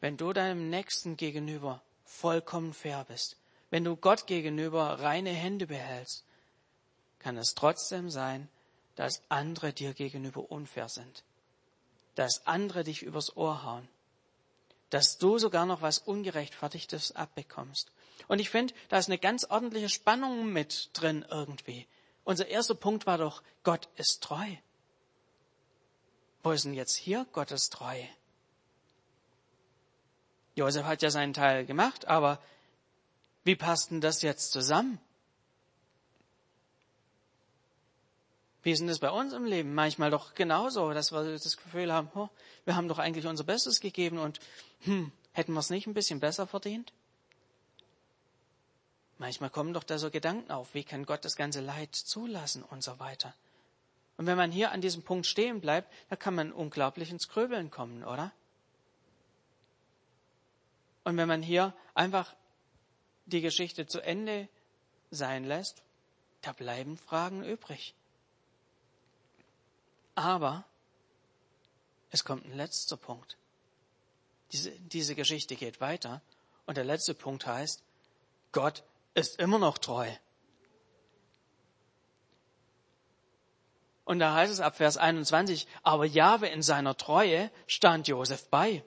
wenn 0.00 0.16
du 0.16 0.32
deinem 0.32 0.70
Nächsten 0.70 1.16
gegenüber 1.16 1.82
vollkommen 2.04 2.72
fair 2.72 3.04
bist, 3.08 3.36
wenn 3.70 3.84
du 3.84 3.96
Gott 3.96 4.26
gegenüber 4.26 5.00
reine 5.00 5.30
Hände 5.30 5.66
behältst, 5.66 6.24
kann 7.18 7.36
es 7.36 7.54
trotzdem 7.54 8.10
sein, 8.10 8.48
dass 8.94 9.22
andere 9.28 9.72
dir 9.72 9.94
gegenüber 9.94 10.50
unfair 10.50 10.88
sind, 10.88 11.24
dass 12.14 12.46
andere 12.46 12.84
dich 12.84 13.02
übers 13.02 13.36
Ohr 13.36 13.62
hauen, 13.64 13.88
dass 14.90 15.18
du 15.18 15.38
sogar 15.38 15.66
noch 15.66 15.82
was 15.82 15.98
Ungerechtfertigtes 15.98 17.14
abbekommst. 17.14 17.90
Und 18.28 18.38
ich 18.38 18.50
finde, 18.50 18.74
da 18.88 18.98
ist 18.98 19.08
eine 19.08 19.18
ganz 19.18 19.44
ordentliche 19.44 19.88
Spannung 19.88 20.52
mit 20.52 20.90
drin 20.92 21.24
irgendwie. 21.28 21.86
Unser 22.24 22.48
erster 22.48 22.74
Punkt 22.74 23.06
war 23.06 23.18
doch, 23.18 23.42
Gott 23.62 23.88
ist 23.96 24.22
treu. 24.22 24.46
Wo 26.46 26.52
ist 26.52 26.64
denn 26.64 26.74
jetzt 26.74 26.94
hier 26.94 27.26
Gottes 27.32 27.70
Treue? 27.70 28.08
Josef 30.54 30.84
hat 30.86 31.02
ja 31.02 31.10
seinen 31.10 31.32
Teil 31.32 31.66
gemacht, 31.66 32.06
aber 32.06 32.40
wie 33.42 33.56
passt 33.56 33.90
denn 33.90 34.00
das 34.00 34.22
jetzt 34.22 34.52
zusammen? 34.52 35.00
Wie 38.62 38.70
ist 38.70 38.78
denn 38.78 38.86
das 38.86 39.00
bei 39.00 39.10
uns 39.10 39.32
im 39.32 39.44
Leben? 39.44 39.74
Manchmal 39.74 40.12
doch 40.12 40.34
genauso, 40.34 40.92
dass 40.92 41.10
wir 41.10 41.24
das 41.32 41.56
Gefühl 41.56 41.92
haben, 41.92 42.12
oh, 42.14 42.28
wir 42.64 42.76
haben 42.76 42.86
doch 42.86 43.00
eigentlich 43.00 43.26
unser 43.26 43.42
Bestes 43.42 43.80
gegeben 43.80 44.18
und 44.18 44.38
hm, 44.82 45.10
hätten 45.32 45.52
wir 45.52 45.58
es 45.58 45.70
nicht 45.70 45.88
ein 45.88 45.94
bisschen 45.94 46.20
besser 46.20 46.46
verdient? 46.46 46.92
Manchmal 49.18 49.50
kommen 49.50 49.74
doch 49.74 49.82
da 49.82 49.98
so 49.98 50.12
Gedanken 50.12 50.52
auf, 50.52 50.74
wie 50.74 50.84
kann 50.84 51.06
Gott 51.06 51.24
das 51.24 51.34
ganze 51.34 51.60
Leid 51.60 51.96
zulassen 51.96 52.62
und 52.62 52.84
so 52.84 53.00
weiter. 53.00 53.34
Und 54.16 54.26
wenn 54.26 54.36
man 54.36 54.50
hier 54.50 54.72
an 54.72 54.80
diesem 54.80 55.02
Punkt 55.02 55.26
stehen 55.26 55.60
bleibt, 55.60 55.92
da 56.08 56.16
kann 56.16 56.34
man 56.34 56.52
unglaublich 56.52 57.10
ins 57.10 57.28
Gröbeln 57.28 57.70
kommen, 57.70 58.02
oder? 58.02 58.32
Und 61.04 61.16
wenn 61.16 61.28
man 61.28 61.42
hier 61.42 61.74
einfach 61.94 62.34
die 63.26 63.40
Geschichte 63.40 63.86
zu 63.86 64.00
Ende 64.00 64.48
sein 65.10 65.44
lässt, 65.44 65.82
da 66.40 66.52
bleiben 66.52 66.96
Fragen 66.96 67.44
übrig. 67.44 67.94
Aber 70.14 70.64
es 72.10 72.24
kommt 72.24 72.46
ein 72.46 72.56
letzter 72.56 72.96
Punkt. 72.96 73.36
Diese, 74.52 74.70
diese 74.70 75.14
Geschichte 75.14 75.56
geht 75.56 75.80
weiter 75.80 76.22
und 76.64 76.76
der 76.76 76.84
letzte 76.84 77.14
Punkt 77.14 77.46
heißt, 77.46 77.82
Gott 78.52 78.82
ist 79.14 79.38
immer 79.38 79.58
noch 79.58 79.78
treu. 79.78 80.10
Und 84.06 84.20
da 84.20 84.34
heißt 84.34 84.52
es 84.52 84.60
ab 84.60 84.76
Vers 84.76 84.96
21, 84.96 85.66
aber 85.82 86.04
Jahwe 86.04 86.46
in 86.46 86.62
seiner 86.62 86.96
Treue 86.96 87.50
stand 87.66 88.06
Josef 88.06 88.48
bei. 88.48 88.84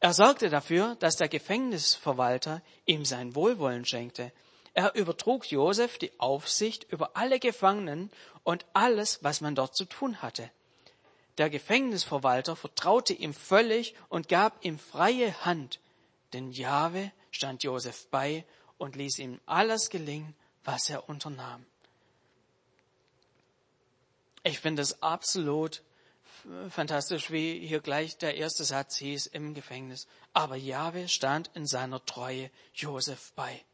Er 0.00 0.12
sorgte 0.12 0.50
dafür, 0.50 0.96
dass 0.96 1.16
der 1.16 1.28
Gefängnisverwalter 1.28 2.60
ihm 2.84 3.04
sein 3.04 3.36
Wohlwollen 3.36 3.84
schenkte. 3.84 4.32
Er 4.74 4.96
übertrug 4.96 5.48
Josef 5.52 5.98
die 5.98 6.18
Aufsicht 6.18 6.84
über 6.90 7.16
alle 7.16 7.38
Gefangenen 7.38 8.10
und 8.42 8.66
alles, 8.72 9.22
was 9.22 9.40
man 9.40 9.54
dort 9.54 9.76
zu 9.76 9.84
tun 9.84 10.20
hatte. 10.20 10.50
Der 11.38 11.48
Gefängnisverwalter 11.48 12.56
vertraute 12.56 13.12
ihm 13.12 13.32
völlig 13.32 13.94
und 14.08 14.28
gab 14.28 14.64
ihm 14.64 14.80
freie 14.80 15.32
Hand, 15.44 15.78
denn 16.32 16.50
Jahwe 16.50 17.12
stand 17.30 17.62
Josef 17.62 18.08
bei 18.08 18.44
und 18.78 18.96
ließ 18.96 19.20
ihm 19.20 19.38
alles 19.46 19.90
gelingen, 19.90 20.34
was 20.64 20.90
er 20.90 21.08
unternahm. 21.08 21.64
Ich 24.42 24.60
finde 24.60 24.82
es 24.82 25.02
absolut 25.02 25.82
fantastisch, 26.70 27.30
wie 27.30 27.66
hier 27.66 27.80
gleich 27.80 28.16
der 28.16 28.36
erste 28.36 28.64
Satz 28.64 28.96
hieß 28.96 29.26
im 29.26 29.54
Gefängnis. 29.54 30.06
Aber 30.32 30.56
Jahwe 30.56 31.08
stand 31.08 31.50
in 31.54 31.66
seiner 31.66 32.04
Treue 32.04 32.50
Josef 32.74 33.32
bei. 33.34 33.64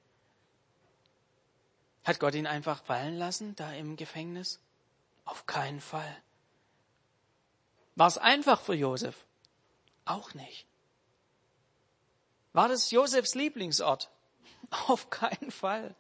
Hat 2.05 2.21
Gott 2.21 2.35
ihn 2.35 2.47
einfach 2.47 2.83
fallen 2.85 3.17
lassen, 3.17 3.57
da 3.57 3.73
im 3.73 3.97
Gefängnis? 3.97 4.61
Auf 5.25 5.47
keinen 5.47 5.81
Fall. 5.81 6.17
War 7.97 8.07
es 8.07 8.19
einfach 8.19 8.61
für 8.61 8.75
Josef? 8.75 9.25
Auch 10.05 10.35
nicht. 10.35 10.67
War 12.53 12.69
das 12.69 12.91
Josefs 12.91 13.35
Lieblingsort? 13.35 14.11
Auf 14.87 15.11
keinen 15.11 15.51
Fall. 15.51 15.95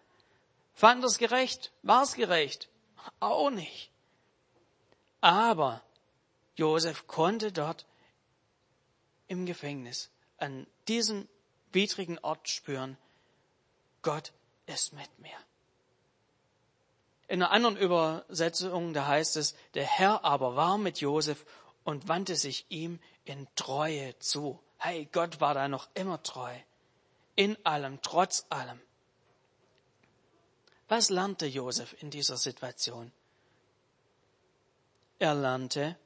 Fand 0.74 1.04
es 1.04 1.18
gerecht? 1.18 1.72
War 1.82 2.02
es 2.02 2.14
gerecht? 2.14 2.68
Auch 3.20 3.50
nicht. 3.50 3.90
Aber 5.26 5.82
Josef 6.54 7.08
konnte 7.08 7.50
dort 7.50 7.84
im 9.26 9.44
Gefängnis 9.44 10.08
an 10.36 10.68
diesem 10.86 11.28
widrigen 11.72 12.20
Ort 12.20 12.48
spüren, 12.48 12.96
Gott 14.02 14.32
ist 14.66 14.92
mit 14.92 15.18
mir. 15.18 15.36
In 17.26 17.42
einer 17.42 17.50
anderen 17.50 17.76
Übersetzung, 17.76 18.94
da 18.94 19.08
heißt 19.08 19.36
es, 19.36 19.56
der 19.74 19.82
Herr 19.82 20.24
aber 20.24 20.54
war 20.54 20.78
mit 20.78 21.00
Josef 21.00 21.44
und 21.82 22.06
wandte 22.06 22.36
sich 22.36 22.64
ihm 22.68 23.00
in 23.24 23.48
Treue 23.56 24.16
zu. 24.20 24.62
Hey, 24.76 25.08
Gott 25.10 25.40
war 25.40 25.54
da 25.54 25.66
noch 25.66 25.88
immer 25.94 26.22
treu. 26.22 26.54
In 27.34 27.56
allem, 27.66 28.00
trotz 28.00 28.46
allem. 28.48 28.80
Was 30.86 31.10
lernte 31.10 31.46
Josef 31.46 32.00
in 32.00 32.10
dieser 32.10 32.36
Situation? 32.36 33.10
Er 35.18 35.34
lernte, 35.34 35.96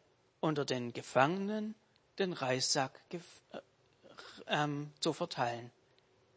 unter 0.40 0.64
den 0.64 0.92
Gefangenen 0.92 1.74
den 2.18 2.32
Reissack 2.32 3.00
äh, 3.10 3.18
ähm, 4.46 4.92
zu 5.00 5.12
verteilen, 5.12 5.70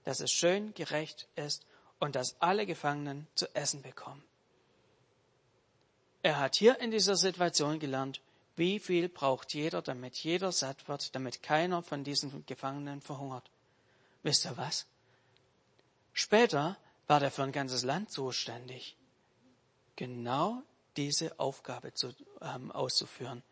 dass 0.04 0.20
es 0.20 0.32
schön 0.32 0.74
gerecht 0.74 1.28
ist 1.36 1.66
und 2.00 2.16
dass 2.16 2.36
alle 2.42 2.66
Gefangenen 2.66 3.28
zu 3.36 3.54
essen 3.56 3.82
bekommen. 3.82 4.24
Er 6.22 6.40
hat 6.40 6.56
hier 6.56 6.80
in 6.80 6.92
dieser 6.92 7.16
Situation 7.16 7.80
gelernt, 7.80 8.22
wie 8.56 8.80
viel 8.80 9.10
braucht 9.10 9.54
jeder, 9.54 9.82
damit 9.82 10.16
jeder 10.18 10.52
satt 10.52 10.88
wird, 10.88 11.16
damit 11.16 11.44
keiner 11.44 11.82
von 11.82 12.04
diesen 12.04 12.46
Gefangenen 12.46 13.02
verhungert. 13.02 13.50
Wisst 14.22 14.46
ihr 14.46 14.56
was? 14.58 14.86
Später 16.14 16.78
war 17.08 17.22
er 17.22 17.32
für 17.32 17.44
ein 17.44 17.52
ganzes 17.52 17.84
Land 17.84 18.12
zuständig, 18.12 18.96
genau 19.96 20.62
diese 20.98 21.40
Aufgabe 21.40 21.94
zu, 21.94 22.14
ähm, 22.42 22.72
auszuführen. 22.72 23.44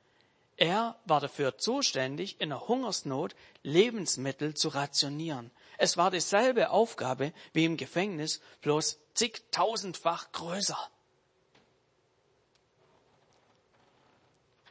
Er 0.57 0.95
war 1.05 1.19
dafür 1.19 1.57
zuständig, 1.57 2.39
in 2.39 2.49
der 2.49 2.67
Hungersnot 2.67 3.35
Lebensmittel 3.63 4.53
zu 4.53 4.69
rationieren. 4.69 5.49
Es 5.77 5.97
war 5.97 6.11
dieselbe 6.11 6.69
Aufgabe 6.69 7.33
wie 7.53 7.65
im 7.65 7.77
Gefängnis, 7.77 8.41
bloß 8.61 8.99
zigtausendfach 9.15 10.31
größer. 10.31 10.77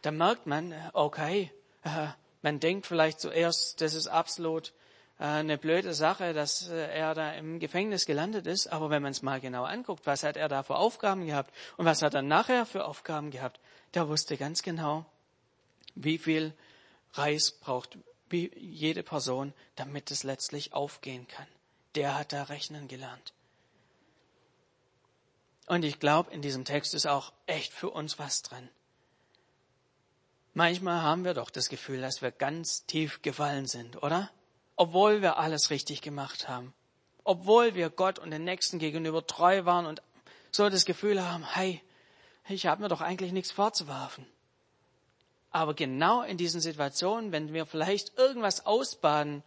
Da 0.02 0.10
merkt 0.12 0.46
man, 0.46 0.74
okay, 0.92 1.52
äh, 1.82 2.08
man 2.42 2.60
denkt 2.60 2.86
vielleicht 2.86 3.20
zuerst, 3.20 3.80
das 3.80 3.94
ist 3.94 4.06
absolut 4.06 4.68
äh, 4.68 4.72
eine 5.20 5.58
blöde 5.58 5.92
Sache, 5.92 6.32
dass 6.32 6.68
äh, 6.68 6.94
er 6.94 7.14
da 7.14 7.32
im 7.32 7.60
Gefängnis 7.60 8.06
gelandet 8.06 8.46
ist. 8.46 8.68
Aber 8.68 8.88
wenn 8.88 9.02
man 9.02 9.12
es 9.12 9.20
mal 9.20 9.38
genau 9.38 9.64
anguckt, 9.64 10.06
was 10.06 10.22
hat 10.22 10.36
er 10.36 10.48
da 10.48 10.62
für 10.62 10.76
Aufgaben 10.76 11.26
gehabt 11.26 11.54
und 11.76 11.84
was 11.84 12.00
hat 12.00 12.14
er 12.14 12.22
nachher 12.22 12.64
für 12.64 12.86
Aufgaben 12.86 13.30
gehabt, 13.30 13.60
der 13.92 14.08
wusste 14.08 14.38
ganz 14.38 14.62
genau, 14.62 15.04
wie 15.94 16.16
viel 16.16 16.54
Reis 17.12 17.50
braucht 17.50 17.98
jede 18.32 19.02
Person, 19.02 19.52
damit 19.76 20.10
es 20.10 20.22
letztlich 20.22 20.72
aufgehen 20.72 21.28
kann. 21.28 21.48
Der 21.96 22.16
hat 22.16 22.32
da 22.32 22.44
rechnen 22.44 22.88
gelernt. 22.88 23.34
Und 25.66 25.84
ich 25.84 26.00
glaube, 26.00 26.32
in 26.32 26.40
diesem 26.40 26.64
Text 26.64 26.94
ist 26.94 27.06
auch 27.06 27.32
echt 27.46 27.72
für 27.72 27.90
uns 27.90 28.18
was 28.18 28.42
drin. 28.42 28.68
Manchmal 30.54 31.02
haben 31.02 31.24
wir 31.24 31.34
doch 31.34 31.50
das 31.50 31.68
Gefühl, 31.68 32.00
dass 32.00 32.22
wir 32.22 32.30
ganz 32.30 32.86
tief 32.86 33.20
gefallen 33.22 33.66
sind, 33.66 34.02
oder? 34.02 34.30
Obwohl 34.80 35.20
wir 35.20 35.36
alles 35.36 35.68
richtig 35.68 36.00
gemacht 36.00 36.48
haben. 36.48 36.72
Obwohl 37.22 37.74
wir 37.74 37.90
Gott 37.90 38.18
und 38.18 38.30
den 38.30 38.44
Nächsten 38.44 38.78
gegenüber 38.78 39.26
treu 39.26 39.66
waren 39.66 39.84
und 39.84 40.00
so 40.50 40.70
das 40.70 40.86
Gefühl 40.86 41.22
haben, 41.22 41.44
hey, 41.44 41.82
ich 42.48 42.64
habe 42.64 42.80
mir 42.80 42.88
doch 42.88 43.02
eigentlich 43.02 43.32
nichts 43.32 43.50
vorzuwerfen. 43.50 44.24
Aber 45.50 45.74
genau 45.74 46.22
in 46.22 46.38
diesen 46.38 46.62
Situationen, 46.62 47.30
wenn 47.30 47.52
wir 47.52 47.66
vielleicht 47.66 48.16
irgendwas 48.16 48.64
ausbaden 48.64 49.42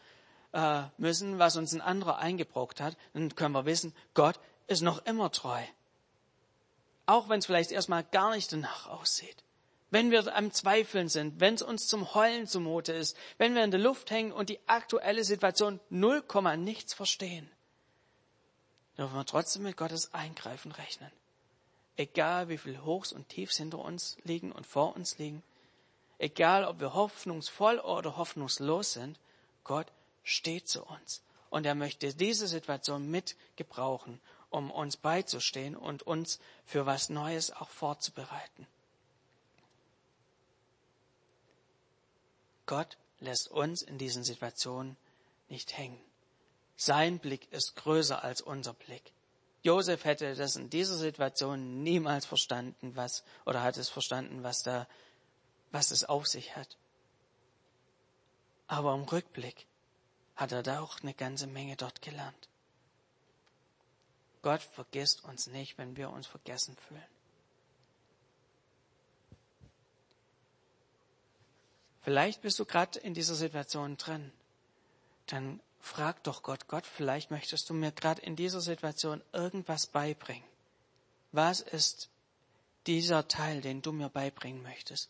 äh, 0.52 0.84
müssen, 1.00 1.39
was 1.39 1.56
uns 1.56 1.74
ein 1.74 1.82
anderer 1.82 2.19
eingebrockt 2.19 2.80
hat, 2.80 2.96
dann 3.13 3.34
können 3.34 3.56
wir 3.56 3.65
wissen, 3.65 3.91
Gott 4.13 4.39
ist 4.67 4.84
noch 4.84 5.04
immer 5.08 5.32
treu. 5.32 5.63
Auch 7.08 7.28
wenn 7.28 7.39
es 7.39 7.48
vielleicht 7.48 7.72
erstmal 7.72 8.04
gar 8.04 8.36
nicht 8.36 8.54
danach 8.54 8.88
aussieht. 8.88 9.43
Wenn 9.93 10.10
wir 10.10 10.36
am 10.36 10.51
Zweifeln 10.51 11.08
sind, 11.08 11.39
wenn 11.39 11.53
es 11.53 11.62
uns 11.62 11.86
zum 11.86 12.15
Heulen 12.15 12.47
zumute 12.47 12.91
ist, 12.93 13.15
wenn 13.38 13.53
wir 13.53 13.63
in 13.63 13.69
der 13.69 13.79
Luft 13.79 14.10
hängen 14.10 14.32
und 14.32 14.49
die 14.49 14.60
aktuelle 14.65 15.23
Situation 15.23 15.79
null 15.91 16.23
Komma 16.23 16.58
nichts 16.58 16.95
verstehen, 16.95 17.47
dürfen 18.97 19.13
wir 19.13 19.25
trotzdem 19.27 19.62
mit 19.62 19.77
Gottes 19.77 20.12
Eingreifen 20.12 20.71
rechnen. 20.71 21.12
Egal 21.95 22.49
wie 22.49 22.58
viel 22.58 22.82
Hochs 22.82 23.12
und 23.13 23.29
Tiefs 23.29 23.58
hinter 23.58 23.77
uns 23.77 24.17
liegen 24.23 24.51
und 24.51 24.65
vor 24.65 24.95
uns 24.95 25.19
liegen, 25.19 25.43
egal 26.17 26.65
ob 26.65 26.79
wir 26.79 26.95
hoffnungsvoll 26.95 27.77
oder 27.77 28.17
hoffnungslos 28.17 28.93
sind, 28.93 29.19
Gott 29.63 29.91
steht 30.23 30.67
zu 30.67 30.84
uns. 30.84 31.21
Und 31.51 31.67
er 31.67 31.75
möchte 31.75 32.15
diese 32.15 32.47
Situation 32.47 33.12
mit 33.12 33.36
gebrauchen, 33.58 34.19
um 34.49 34.71
uns 34.71 34.97
beizustehen 34.97 35.75
und 35.75 36.01
uns 36.01 36.39
für 36.65 36.88
was 36.88 37.10
Neues 37.10 37.51
auch 37.51 37.69
vorzubereiten. 37.69 38.65
Gott 42.65 42.97
lässt 43.19 43.49
uns 43.49 43.82
in 43.82 43.97
diesen 43.97 44.23
Situationen 44.23 44.97
nicht 45.49 45.78
hängen. 45.78 45.99
Sein 46.76 47.19
Blick 47.19 47.52
ist 47.52 47.76
größer 47.76 48.23
als 48.23 48.41
unser 48.41 48.73
Blick. 48.73 49.13
Josef 49.62 50.04
hätte 50.04 50.36
das 50.36 50.58
in 50.58 50.69
dieser 50.69 50.97
Situation 50.97 51.84
niemals 51.84 52.26
verstanden, 52.26 52.95
was, 52.95 53.23
oder 53.45 53.63
hat 53.63 53.78
es 53.78 53.89
verstanden, 53.89 54.43
was 54.43 54.63
da, 54.63 54.88
was 55.71 55.91
es 55.91 56.04
auf 56.04 56.28
sich 56.28 56.56
hat. 56.56 56.78
Aber 58.67 58.93
im 58.93 59.04
Rückblick 59.04 59.67
hat 60.36 60.52
er 60.52 60.63
da 60.63 60.82
auch 60.82 60.99
eine 61.02 61.13
ganze 61.13 61.47
Menge 61.47 61.78
dort 61.78 62.02
gelernt. 62.02 62.49
Gott 64.41 64.62
vergisst 64.62 65.23
uns 65.23 65.47
nicht, 65.47 65.78
wenn 65.78 65.95
wir 65.95 66.10
uns 66.10 66.28
vergessen 66.28 66.76
fühlen. 66.76 67.12
Vielleicht 72.04 72.42
bist 72.42 72.60
du 72.60 72.66
gerade 72.66 73.00
in 73.00 73.13
dieser 73.13 73.36
Situation 73.36 73.98
drin. 73.98 74.32
Dann 75.28 75.62
frag 75.80 76.22
doch 76.24 76.44
Gott, 76.44 76.68
Gott, 76.68 76.86
vielleicht 76.86 77.32
möchtest 77.32 77.70
du 77.70 77.74
mir 77.74 77.92
gerade 77.92 78.22
in 78.22 78.36
dieser 78.36 78.62
Situation 78.62 79.22
irgendwas 79.32 79.88
beibringen. 79.88 80.48
Was 81.32 81.62
ist 81.62 82.10
dieser 82.88 83.28
Teil, 83.28 83.62
den 83.62 83.82
du 83.82 83.94
mir 83.94 84.10
beibringen 84.10 84.62
möchtest? 84.62 85.10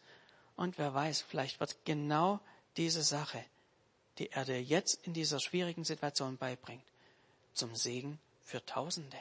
Und 0.55 0.77
wer 0.77 0.93
weiß, 0.93 1.21
vielleicht 1.21 1.59
wird 1.59 1.75
genau 1.83 2.39
diese 2.77 3.01
Sache, 3.01 3.43
die 4.19 4.31
er 4.31 4.45
dir 4.45 4.61
jetzt 4.61 5.05
in 5.05 5.13
dieser 5.13 5.39
schwierigen 5.39 5.83
Situation 5.83 6.37
beibringt, 6.37 6.83
zum 7.53 7.75
Segen 7.75 8.19
für 8.43 8.63
Tausende. 8.65 9.17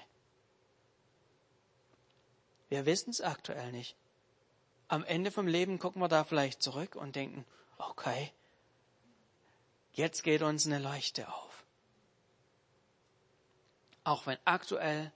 Wir 2.69 2.85
wissen 2.87 3.11
es 3.11 3.21
aktuell 3.23 3.73
nicht. 3.73 3.97
Am 4.89 5.05
Ende 5.05 5.31
vom 5.31 5.47
Leben 5.47 5.79
gucken 5.79 6.03
wir 6.03 6.09
da 6.09 6.25
vielleicht 6.25 6.63
zurück 6.63 6.97
und 6.97 7.17
denken, 7.17 7.47
okay, 7.79 8.33
jetzt 9.93 10.23
geht 10.23 10.43
uns 10.43 10.67
eine 10.67 10.79
Leuchte 10.79 11.29
auf. 11.33 11.65
Auch 14.05 14.27
wenn 14.27 14.39
aktuell 14.45 15.13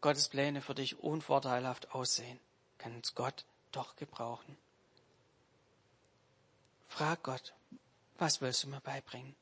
Gottes 0.00 0.28
Pläne 0.28 0.62
für 0.62 0.74
dich 0.74 0.98
unvorteilhaft 0.98 1.94
aussehen, 1.94 2.38
kann 2.78 2.94
uns 2.94 3.14
Gott 3.14 3.44
doch 3.72 3.96
gebrauchen. 3.96 4.56
Frag 6.88 7.22
Gott, 7.22 7.54
was 8.18 8.40
willst 8.40 8.64
du 8.64 8.68
mir 8.68 8.80
beibringen? 8.80 9.34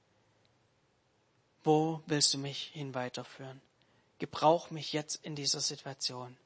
Wo 1.65 2.03
willst 2.07 2.33
du 2.35 2.39
mich 2.39 2.65
hin 2.69 2.95
weiterführen? 2.95 3.61
Gebrauch 4.19 4.71
mich 4.71 4.93
jetzt 4.93 5.25
in 5.25 5.35
dieser 5.35 5.61
Situation. 5.61 6.37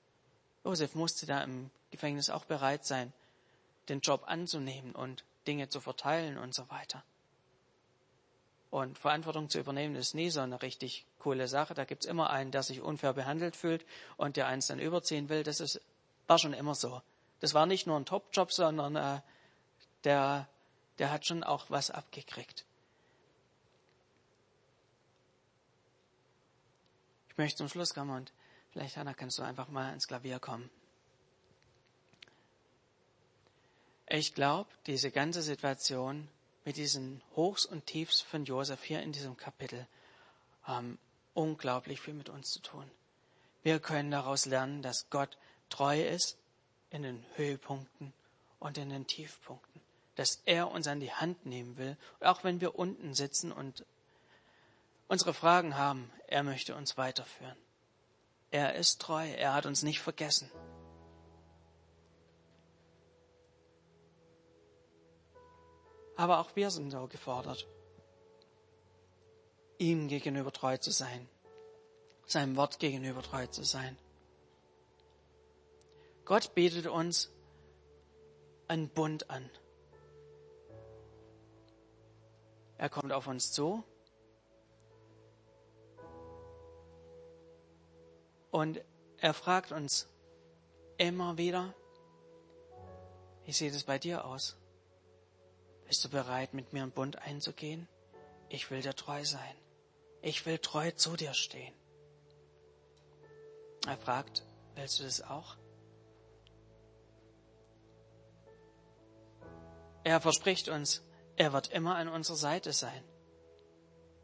Josef 0.65 0.95
musste 0.95 1.27
da 1.27 1.43
im 1.43 1.71
Gefängnis 1.91 2.31
auch 2.31 2.45
bereit 2.45 2.85
sein, 2.85 3.13
den 3.89 4.01
Job 4.01 4.25
anzunehmen 4.27 4.95
und 4.95 5.25
Dinge 5.47 5.69
zu 5.69 5.81
verteilen 5.81 6.39
und 6.39 6.55
so 6.55 6.69
weiter. 6.71 7.05
Und 8.71 8.99
Verantwortung 8.99 9.51
zu 9.51 9.59
übernehmen 9.59 9.97
ist 9.97 10.15
nie 10.15 10.31
so 10.31 10.41
eine 10.41 10.63
richtig 10.63 11.05
coole 11.19 11.47
Sache. 11.47 11.75
Da 11.75 11.85
gibt's 11.85 12.07
immer 12.07 12.31
einen, 12.31 12.53
der 12.53 12.63
sich 12.63 12.81
unfair 12.81 13.13
behandelt 13.13 13.55
fühlt 13.55 13.85
und 14.17 14.37
der 14.39 14.47
eins 14.47 14.67
dann 14.67 14.79
überziehen 14.79 15.29
will. 15.29 15.43
Das 15.43 15.61
ist, 15.61 15.81
war 16.27 16.39
schon 16.39 16.55
immer 16.55 16.75
so. 16.75 17.03
Das 17.41 17.53
war 17.53 17.67
nicht 17.67 17.87
nur 17.87 17.99
ein 17.99 18.07
Top-Job, 18.07 18.51
sondern 18.51 18.97
äh, 18.97 19.21
der, 20.05 20.49
der 20.99 21.11
hat 21.11 21.27
schon 21.27 21.45
auch 21.45 21.67
was 21.69 21.91
abgekriegt. 21.91 22.65
Ich 27.29 27.37
möchte 27.37 27.59
zum 27.59 27.69
Schluss 27.69 27.93
kommen 27.93 28.17
und 28.17 28.33
vielleicht, 28.71 28.97
Hanna, 28.97 29.13
kannst 29.13 29.39
du 29.39 29.43
einfach 29.43 29.69
mal 29.69 29.93
ins 29.93 30.07
Klavier 30.07 30.39
kommen. 30.39 30.71
Ich 34.15 34.35
glaube, 34.35 34.69
diese 34.87 35.11
ganze 35.11 35.41
Situation 35.41 36.29
mit 36.67 36.77
diesen 36.77 37.23
Hochs 37.35 37.65
und 37.65 37.87
Tiefs 37.87 38.21
von 38.21 38.45
Josef 38.45 38.85
hier 38.85 39.01
in 39.01 39.11
diesem 39.11 39.39
Kapitel 39.39 39.87
haben 40.65 40.99
unglaublich 41.33 41.99
viel 42.03 42.13
mit 42.13 42.29
uns 42.29 42.51
zu 42.51 42.61
tun. 42.61 42.85
Wir 43.63 43.81
können 43.81 44.11
daraus 44.11 44.45
lernen, 44.45 44.83
dass 44.83 45.09
Gott 45.09 45.39
treu 45.71 45.99
ist 46.03 46.37
in 46.91 47.05
den 47.05 47.25
Höhepunkten 47.37 48.13
und 48.59 48.77
in 48.77 48.91
den 48.91 49.07
Tiefpunkten. 49.07 49.81
Dass 50.17 50.43
er 50.45 50.71
uns 50.71 50.89
an 50.89 51.01
die 51.01 51.15
Hand 51.15 51.47
nehmen 51.47 51.79
will, 51.79 51.97
auch 52.21 52.45
wenn 52.45 52.61
wir 52.61 52.75
unten 52.79 53.15
sitzen 53.15 53.51
und 53.51 53.87
unsere 55.09 55.33
Fragen 55.33 55.79
haben, 55.79 56.13
er 56.27 56.43
möchte 56.43 56.77
uns 56.77 56.99
weiterführen. 56.99 57.57
Er 58.51 58.75
ist 58.75 59.01
treu, 59.01 59.27
er 59.27 59.55
hat 59.55 59.65
uns 59.65 59.83
nicht 59.83 60.01
vergessen. 60.01 60.51
Aber 66.23 66.39
auch 66.39 66.55
wir 66.55 66.71
sind 66.71 66.93
so 66.93 67.09
gefordert, 67.09 67.67
ihm 69.79 70.07
gegenüber 70.07 70.53
treu 70.53 70.77
zu 70.77 70.93
sein, 70.93 71.29
seinem 72.27 72.55
Wort 72.55 72.79
gegenüber 72.79 73.23
treu 73.23 73.49
zu 73.49 73.65
sein. 73.65 73.99
Gott 76.25 76.55
bietet 76.55 76.87
uns 76.87 77.33
einen 78.69 78.89
Bund 78.89 79.31
an. 79.31 79.51
Er 82.79 82.89
kommt 82.89 83.11
auf 83.11 83.27
uns 83.27 83.51
zu 83.51 83.83
und 88.53 88.81
er 89.17 89.35
fragt 89.35 89.73
uns 89.73 90.09
immer 90.99 91.37
wieder, 91.37 91.75
wie 93.45 93.53
sieht 93.53 93.75
es 93.75 93.83
bei 93.83 93.99
dir 93.99 94.25
aus? 94.25 94.57
Bist 95.93 96.07
du 96.07 96.09
bereit, 96.09 96.55
mit 96.55 96.73
mir 96.73 96.85
einen 96.85 96.91
Bund 96.91 97.19
einzugehen? 97.19 97.87
Ich 98.49 98.71
will 98.71 98.81
dir 98.81 98.95
treu 98.95 99.27
sein. 99.27 99.55
Ich 100.23 100.47
will 100.47 100.57
treu 100.57 100.91
zu 100.93 101.17
dir 101.17 101.35
stehen. 101.35 101.75
Er 103.87 103.99
fragt, 103.99 104.43
willst 104.75 105.01
du 105.01 105.03
das 105.03 105.21
auch? 105.21 105.59
Er 110.03 110.19
verspricht 110.23 110.71
uns, 110.71 111.03
er 111.37 111.53
wird 111.53 111.71
immer 111.73 111.97
an 111.97 112.09
unserer 112.09 112.39
Seite 112.39 112.73
sein. 112.73 113.05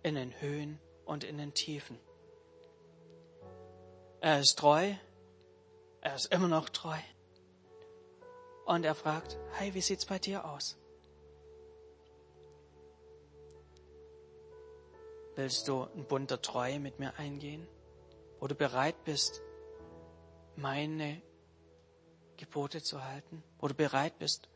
In 0.02 0.14
den 0.14 0.40
Höhen 0.40 0.80
und 1.04 1.22
in 1.22 1.36
den 1.36 1.52
Tiefen. 1.52 1.98
Er 4.22 4.40
ist 4.40 4.58
treu. 4.58 4.94
Er 6.00 6.14
ist 6.14 6.32
immer 6.32 6.48
noch 6.48 6.70
treu. 6.70 6.98
Und 8.64 8.86
er 8.86 8.94
fragt, 8.94 9.36
hey, 9.58 9.74
wie 9.74 9.82
sieht's 9.82 10.06
bei 10.06 10.18
dir 10.18 10.46
aus? 10.46 10.78
Willst 15.38 15.68
du 15.68 15.84
einen 15.84 16.04
Bund 16.04 16.32
der 16.32 16.42
Treue 16.42 16.80
mit 16.80 16.98
mir 16.98 17.16
eingehen? 17.16 17.64
Wo 18.40 18.48
du 18.48 18.56
bereit 18.56 19.04
bist, 19.04 19.40
meine 20.56 21.22
Gebote 22.36 22.82
zu 22.82 23.04
halten? 23.04 23.44
Wo 23.60 23.68
du 23.68 23.74
bereit 23.74 24.18
bist, 24.18 24.48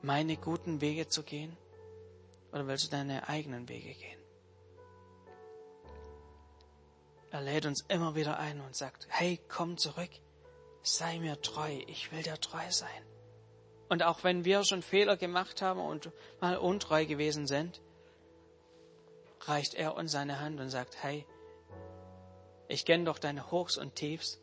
meine 0.00 0.36
guten 0.36 0.80
Wege 0.80 1.08
zu 1.08 1.24
gehen? 1.24 1.56
Oder 2.52 2.68
willst 2.68 2.84
du 2.84 2.90
deine 2.90 3.28
eigenen 3.28 3.68
Wege 3.68 3.94
gehen? 3.94 4.20
Er 7.32 7.40
lädt 7.40 7.66
uns 7.66 7.80
immer 7.88 8.14
wieder 8.14 8.38
ein 8.38 8.60
und 8.60 8.76
sagt, 8.76 9.08
hey, 9.10 9.40
komm 9.48 9.76
zurück, 9.76 10.10
sei 10.82 11.18
mir 11.18 11.40
treu, 11.40 11.80
ich 11.88 12.12
will 12.12 12.22
dir 12.22 12.38
treu 12.40 12.70
sein. 12.70 13.04
Und 13.88 14.04
auch 14.04 14.22
wenn 14.22 14.44
wir 14.44 14.62
schon 14.62 14.82
Fehler 14.82 15.16
gemacht 15.16 15.62
haben 15.62 15.80
und 15.80 16.12
mal 16.40 16.58
untreu 16.58 17.06
gewesen 17.06 17.48
sind, 17.48 17.82
reicht 19.48 19.74
er 19.74 19.96
uns 19.96 20.12
seine 20.12 20.40
Hand 20.40 20.60
und 20.60 20.70
sagt, 20.70 21.02
hey, 21.02 21.26
ich 22.68 22.84
kenne 22.84 23.04
doch 23.04 23.18
deine 23.18 23.50
Hochs 23.50 23.76
und 23.76 23.94
Tiefs, 23.94 24.40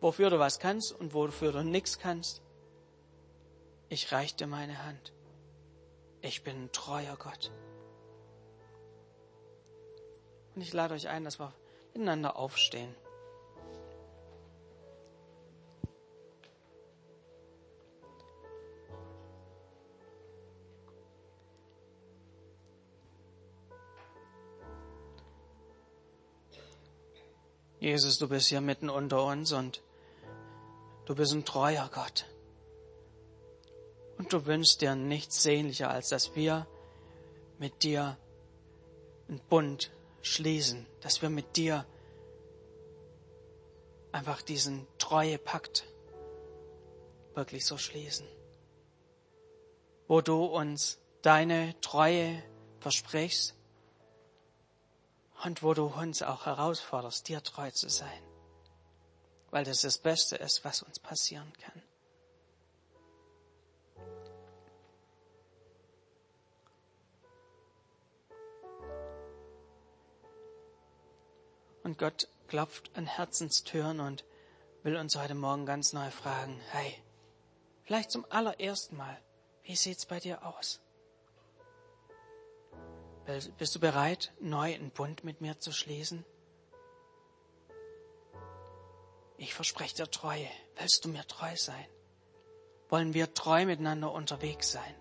wofür 0.00 0.30
du 0.30 0.38
was 0.38 0.58
kannst 0.58 0.92
und 0.92 1.14
wofür 1.14 1.52
du 1.52 1.62
nichts 1.62 1.98
kannst. 1.98 2.42
Ich 3.88 4.12
reich 4.12 4.36
dir 4.36 4.46
meine 4.46 4.84
Hand. 4.84 5.12
Ich 6.22 6.44
bin 6.44 6.64
ein 6.64 6.72
treuer 6.72 7.16
Gott. 7.16 7.50
Und 10.54 10.62
ich 10.62 10.72
lade 10.72 10.94
euch 10.94 11.08
ein, 11.08 11.24
dass 11.24 11.40
wir 11.40 11.52
miteinander 11.92 12.36
aufstehen. 12.36 12.94
Jesus, 27.80 28.18
du 28.18 28.28
bist 28.28 28.48
hier 28.48 28.60
mitten 28.60 28.90
unter 28.90 29.24
uns 29.24 29.52
und 29.52 29.82
du 31.06 31.14
bist 31.14 31.32
ein 31.32 31.46
treuer 31.46 31.88
Gott. 31.92 32.26
Und 34.18 34.34
du 34.34 34.44
wünschst 34.44 34.82
dir 34.82 34.94
nichts 34.94 35.42
sehnlicher, 35.42 35.88
als 35.88 36.10
dass 36.10 36.36
wir 36.36 36.66
mit 37.58 37.82
dir 37.82 38.18
einen 39.28 39.40
Bund 39.48 39.90
schließen, 40.20 40.86
dass 41.00 41.22
wir 41.22 41.30
mit 41.30 41.56
dir 41.56 41.86
einfach 44.12 44.42
diesen 44.42 44.86
treue 44.98 45.38
Pakt 45.38 45.86
wirklich 47.34 47.64
so 47.64 47.78
schließen, 47.78 48.26
wo 50.06 50.20
du 50.20 50.44
uns 50.44 50.98
deine 51.22 51.74
Treue 51.80 52.42
versprichst 52.80 53.54
und 55.44 55.62
wo 55.62 55.74
du 55.74 55.86
uns 55.86 56.22
auch 56.22 56.46
herausforderst, 56.46 57.28
dir 57.28 57.42
treu 57.42 57.70
zu 57.70 57.88
sein. 57.88 58.22
weil 59.50 59.64
das 59.64 59.80
das 59.82 59.98
Beste 59.98 60.36
ist, 60.36 60.64
was 60.64 60.82
uns 60.82 60.98
passieren 61.00 61.52
kann. 61.60 61.82
Und 71.82 71.98
Gott 71.98 72.28
klopft 72.46 72.90
an 72.94 73.06
Herzenstüren 73.06 74.00
und 74.00 74.24
will 74.82 74.96
uns 74.96 75.16
heute 75.16 75.34
Morgen 75.34 75.66
ganz 75.66 75.92
neu 75.92 76.10
fragen, 76.10 76.60
hey, 76.70 77.02
vielleicht 77.82 78.12
zum 78.12 78.24
allerersten 78.30 78.96
Mal, 78.96 79.20
wie 79.64 79.74
sieht's 79.74 80.06
bei 80.06 80.20
dir 80.20 80.46
aus? 80.46 80.80
Bist 83.58 83.74
du 83.74 83.80
bereit, 83.80 84.32
neu 84.40 84.74
einen 84.74 84.90
Bund 84.90 85.24
mit 85.24 85.40
mir 85.40 85.58
zu 85.58 85.72
schließen? 85.72 86.24
Ich 89.36 89.54
verspreche 89.54 89.96
dir 89.96 90.10
Treue. 90.10 90.48
Willst 90.76 91.04
du 91.04 91.08
mir 91.08 91.26
treu 91.26 91.54
sein? 91.56 91.86
Wollen 92.88 93.14
wir 93.14 93.32
treu 93.34 93.64
miteinander 93.66 94.12
unterwegs 94.12 94.72
sein? 94.72 94.94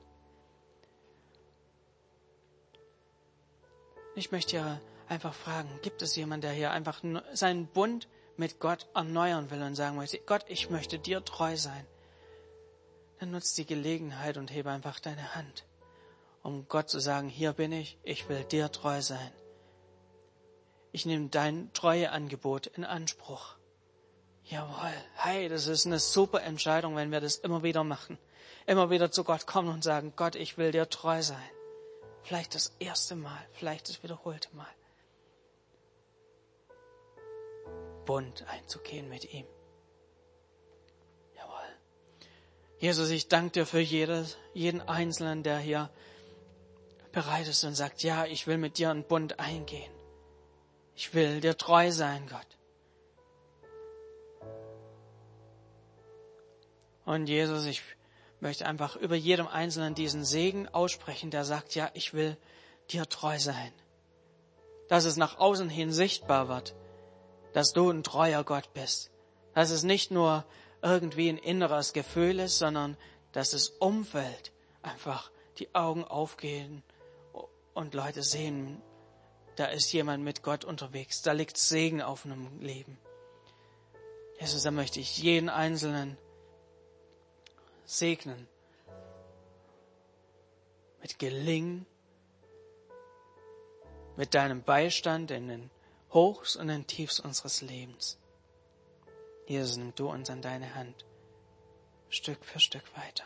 Ich 4.15 4.31
möchte 4.31 4.57
ja 4.57 4.81
einfach 5.07 5.33
fragen, 5.33 5.79
gibt 5.81 6.01
es 6.01 6.15
jemanden, 6.15 6.41
der 6.41 6.51
hier 6.51 6.71
einfach 6.71 7.01
seinen 7.33 7.67
Bund 7.67 8.07
mit 8.37 8.59
Gott 8.59 8.87
erneuern 8.93 9.49
will 9.51 9.61
und 9.61 9.75
sagen 9.75 9.95
möchte, 9.95 10.19
Gott, 10.19 10.45
ich 10.47 10.69
möchte 10.69 10.99
dir 10.99 11.23
treu 11.23 11.57
sein? 11.57 11.85
Dann 13.19 13.31
nutzt 13.31 13.57
die 13.57 13.65
Gelegenheit 13.65 14.37
und 14.37 14.51
hebe 14.51 14.71
einfach 14.71 14.99
deine 14.99 15.35
Hand, 15.35 15.65
um 16.43 16.67
Gott 16.67 16.89
zu 16.89 16.99
sagen, 16.99 17.29
hier 17.29 17.53
bin 17.53 17.71
ich, 17.71 17.97
ich 18.03 18.29
will 18.29 18.43
dir 18.43 18.71
treu 18.71 19.01
sein. 19.01 19.31
Ich 20.91 21.05
nehme 21.05 21.29
dein 21.29 21.71
Treueangebot 21.73 22.67
in 22.67 22.83
Anspruch. 22.83 23.55
Jawohl, 24.45 24.93
hey, 25.15 25.47
das 25.47 25.67
ist 25.67 25.85
eine 25.85 25.99
super 25.99 26.41
Entscheidung, 26.41 26.95
wenn 26.95 27.11
wir 27.11 27.21
das 27.21 27.37
immer 27.37 27.61
wieder 27.61 27.83
machen. 27.83 28.17
Immer 28.65 28.89
wieder 28.89 29.11
zu 29.11 29.23
Gott 29.23 29.45
kommen 29.45 29.69
und 29.69 29.83
sagen, 29.83 30.13
Gott, 30.15 30.35
ich 30.35 30.57
will 30.57 30.71
dir 30.71 30.89
treu 30.89 31.21
sein. 31.21 31.49
Vielleicht 32.23 32.55
das 32.55 32.73
erste 32.79 33.15
Mal, 33.15 33.39
vielleicht 33.53 33.89
das 33.89 34.01
wiederholte 34.03 34.55
Mal. 34.55 34.67
Bund 38.05 38.43
einzugehen 38.47 39.07
mit 39.07 39.31
ihm. 39.33 39.45
Jawohl. 41.35 41.77
Jesus, 42.79 43.11
ich 43.11 43.27
danke 43.27 43.51
dir 43.51 43.65
für 43.67 43.79
jedes, 43.79 44.37
jeden 44.53 44.81
Einzelnen, 44.81 45.43
der 45.43 45.59
hier 45.59 45.91
bereit 47.11 47.47
ist 47.47 47.63
und 47.63 47.75
sagt, 47.75 48.03
ja, 48.03 48.25
ich 48.25 48.47
will 48.47 48.57
mit 48.57 48.77
dir 48.77 48.89
einen 48.89 49.03
Bund 49.03 49.39
eingehen. 49.39 49.91
Ich 50.95 51.13
will 51.13 51.41
dir 51.41 51.57
treu 51.57 51.91
sein, 51.91 52.27
Gott. 52.27 52.57
Und 57.05 57.27
Jesus, 57.27 57.65
ich 57.65 57.81
möchte 58.39 58.65
einfach 58.65 58.95
über 58.95 59.15
jedem 59.15 59.47
Einzelnen 59.47 59.95
diesen 59.95 60.23
Segen 60.23 60.67
aussprechen, 60.67 61.31
der 61.31 61.45
sagt, 61.45 61.73
ja, 61.73 61.89
ich 61.93 62.13
will 62.13 62.37
dir 62.91 63.07
treu 63.07 63.39
sein. 63.39 63.71
Dass 64.87 65.05
es 65.05 65.17
nach 65.17 65.39
außen 65.39 65.69
hin 65.69 65.91
sichtbar 65.91 66.49
wird, 66.49 66.75
dass 67.53 67.73
du 67.73 67.89
ein 67.89 68.03
treuer 68.03 68.43
Gott 68.43 68.73
bist. 68.73 69.11
Dass 69.55 69.71
es 69.71 69.83
nicht 69.83 70.11
nur 70.11 70.45
irgendwie 70.81 71.29
ein 71.29 71.37
inneres 71.37 71.93
Gefühl 71.93 72.39
ist, 72.39 72.59
sondern 72.59 72.97
dass 73.31 73.51
das 73.51 73.69
Umfeld 73.69 74.51
einfach 74.81 75.31
die 75.57 75.73
Augen 75.75 76.03
aufgehen 76.03 76.83
und 77.73 77.93
Leute 77.93 78.23
sehen, 78.23 78.81
da 79.55 79.65
ist 79.65 79.91
jemand 79.91 80.23
mit 80.23 80.43
Gott 80.43 80.63
unterwegs, 80.63 81.21
da 81.21 81.33
liegt 81.33 81.57
Segen 81.57 82.01
auf 82.01 82.25
einem 82.25 82.61
Leben. 82.61 82.97
Jesus, 84.39 84.63
da 84.63 84.71
möchte 84.71 84.99
ich 84.99 85.17
jeden 85.17 85.49
Einzelnen 85.49 86.17
segnen. 87.85 88.47
Mit 91.01 91.19
Gelingen, 91.19 91.85
mit 94.15 94.33
deinem 94.33 94.63
Beistand 94.63 95.31
in 95.31 95.47
den 95.47 95.69
Hochs 96.13 96.55
und 96.55 96.67
den 96.67 96.87
Tiefs 96.87 97.19
unseres 97.19 97.61
Lebens. 97.61 98.17
Jesus, 99.45 99.77
nimm 99.77 99.93
du 99.95 100.09
uns 100.09 100.29
an 100.29 100.41
deine 100.41 100.75
Hand, 100.75 101.05
Stück 102.09 102.43
für 102.45 102.59
Stück 102.59 102.83
weiter. 102.95 103.25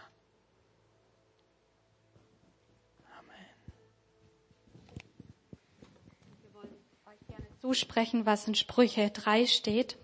Zusprechen, 7.64 8.26
was 8.26 8.46
in 8.46 8.56
Sprüche 8.56 9.10
3 9.10 9.46
steht. 9.46 9.96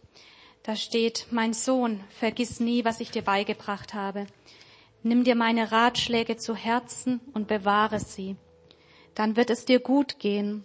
Da 0.64 0.78
steht, 0.78 1.28
mein 1.30 1.52
Sohn, 1.52 2.00
vergiss 2.10 2.62
nie, 2.62 2.86
was 2.86 3.02
ich 3.02 3.12
dir 3.12 3.22
beigebracht 3.22 3.94
habe. 3.94 4.28
Nimm 5.04 5.26
dir 5.26 5.36
meine 5.36 5.70
Ratschläge 5.70 6.38
zu 6.38 6.56
Herzen 6.56 7.20
und 7.34 7.50
bewahre 7.50 8.00
sie. 8.00 8.38
Dann 9.14 9.36
wird 9.36 9.50
es 9.50 9.66
dir 9.66 9.82
gut 9.82 10.20
gehen. 10.20 10.64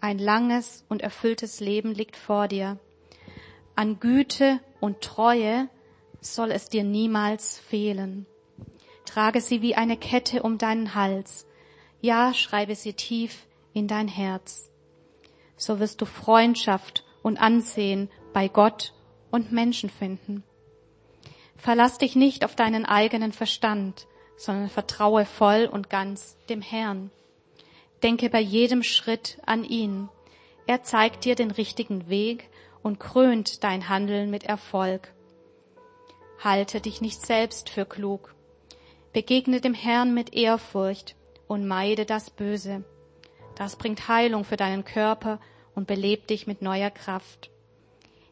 Ein 0.00 0.18
langes 0.18 0.84
und 0.88 1.00
erfülltes 1.00 1.60
Leben 1.60 1.94
liegt 1.94 2.16
vor 2.16 2.48
dir. 2.48 2.76
An 3.76 4.00
Güte 4.00 4.58
und 4.80 5.00
Treue 5.00 5.68
soll 6.20 6.50
es 6.50 6.68
dir 6.68 6.82
niemals 6.82 7.60
fehlen. 7.60 8.26
Trage 9.04 9.40
sie 9.40 9.62
wie 9.62 9.76
eine 9.76 9.96
Kette 9.96 10.42
um 10.42 10.58
deinen 10.58 10.96
Hals. 10.96 11.46
Ja, 12.00 12.34
schreibe 12.34 12.74
sie 12.74 12.94
tief 12.94 13.46
in 13.74 13.86
dein 13.86 14.08
Herz. 14.08 14.71
So 15.56 15.78
wirst 15.80 16.00
du 16.00 16.06
Freundschaft 16.06 17.04
und 17.22 17.40
Ansehen 17.40 18.10
bei 18.32 18.48
Gott 18.48 18.92
und 19.30 19.52
Menschen 19.52 19.90
finden. 19.90 20.44
Verlass 21.56 21.98
dich 21.98 22.16
nicht 22.16 22.44
auf 22.44 22.56
deinen 22.56 22.84
eigenen 22.84 23.32
Verstand, 23.32 24.06
sondern 24.36 24.68
vertraue 24.68 25.24
voll 25.24 25.68
und 25.70 25.90
ganz 25.90 26.36
dem 26.48 26.60
Herrn. 26.60 27.10
Denke 28.02 28.30
bei 28.30 28.40
jedem 28.40 28.82
Schritt 28.82 29.38
an 29.46 29.64
ihn. 29.64 30.08
Er 30.66 30.82
zeigt 30.82 31.24
dir 31.24 31.36
den 31.36 31.52
richtigen 31.52 32.08
Weg 32.08 32.48
und 32.82 32.98
krönt 32.98 33.62
dein 33.62 33.88
Handeln 33.88 34.30
mit 34.30 34.44
Erfolg. 34.44 35.12
Halte 36.42 36.80
dich 36.80 37.00
nicht 37.00 37.24
selbst 37.24 37.68
für 37.68 37.84
klug. 37.84 38.34
Begegne 39.12 39.60
dem 39.60 39.74
Herrn 39.74 40.14
mit 40.14 40.34
Ehrfurcht 40.34 41.14
und 41.46 41.68
meide 41.68 42.04
das 42.04 42.30
Böse. 42.30 42.84
Das 43.56 43.76
bringt 43.76 44.08
Heilung 44.08 44.44
für 44.44 44.56
deinen 44.56 44.84
Körper 44.84 45.40
und 45.74 45.86
belebt 45.86 46.30
dich 46.30 46.46
mit 46.46 46.62
neuer 46.62 46.90
Kraft. 46.90 47.50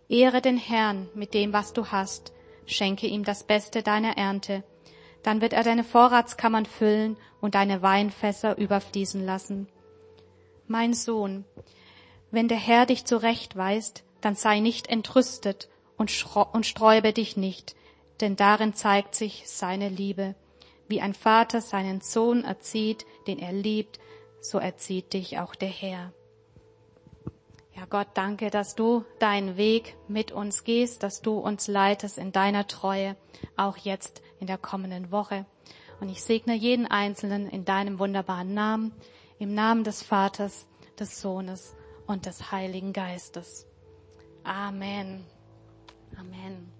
Ehre 0.08 0.40
den 0.40 0.56
Herrn 0.56 1.08
mit 1.14 1.34
dem, 1.34 1.52
was 1.52 1.72
du 1.72 1.86
hast 1.86 2.32
schenke 2.70 3.06
ihm 3.06 3.24
das 3.24 3.44
Beste 3.44 3.82
deiner 3.82 4.16
Ernte. 4.16 4.62
Dann 5.22 5.40
wird 5.40 5.52
er 5.52 5.62
deine 5.62 5.84
Vorratskammern 5.84 6.66
füllen 6.66 7.16
und 7.40 7.54
deine 7.54 7.82
Weinfässer 7.82 8.56
überfließen 8.56 9.24
lassen. 9.24 9.68
Mein 10.66 10.94
Sohn, 10.94 11.44
wenn 12.30 12.48
der 12.48 12.58
Herr 12.58 12.86
dich 12.86 13.04
zurechtweist, 13.04 14.04
dann 14.20 14.34
sei 14.34 14.60
nicht 14.60 14.86
entrüstet 14.86 15.68
und, 15.96 16.24
und 16.52 16.64
sträube 16.64 17.12
dich 17.12 17.36
nicht, 17.36 17.74
denn 18.20 18.36
darin 18.36 18.72
zeigt 18.74 19.14
sich 19.14 19.44
seine 19.46 19.88
Liebe. 19.88 20.34
Wie 20.88 21.00
ein 21.00 21.14
Vater 21.14 21.60
seinen 21.60 22.00
Sohn 22.00 22.44
erzieht, 22.44 23.04
den 23.26 23.38
er 23.38 23.52
liebt, 23.52 23.98
so 24.40 24.58
erzieht 24.58 25.12
dich 25.12 25.38
auch 25.38 25.54
der 25.54 25.68
Herr. 25.68 26.12
Ja, 27.76 27.86
Gott, 27.86 28.08
danke, 28.14 28.50
dass 28.50 28.74
du 28.74 29.04
deinen 29.20 29.56
Weg 29.56 29.96
mit 30.08 30.32
uns 30.32 30.64
gehst, 30.64 31.02
dass 31.02 31.22
du 31.22 31.38
uns 31.38 31.66
leitest 31.66 32.18
in 32.18 32.32
deiner 32.32 32.66
Treue, 32.66 33.16
auch 33.56 33.76
jetzt 33.76 34.22
in 34.38 34.46
der 34.46 34.58
kommenden 34.58 35.10
Woche. 35.10 35.46
Und 36.00 36.08
ich 36.08 36.22
segne 36.22 36.54
jeden 36.54 36.86
Einzelnen 36.86 37.48
in 37.48 37.64
deinem 37.64 37.98
wunderbaren 37.98 38.52
Namen, 38.52 38.92
im 39.38 39.54
Namen 39.54 39.84
des 39.84 40.02
Vaters, 40.02 40.66
des 40.98 41.20
Sohnes 41.20 41.74
und 42.06 42.26
des 42.26 42.50
Heiligen 42.52 42.92
Geistes. 42.92 43.66
Amen. 44.44 45.24
Amen. 46.18 46.79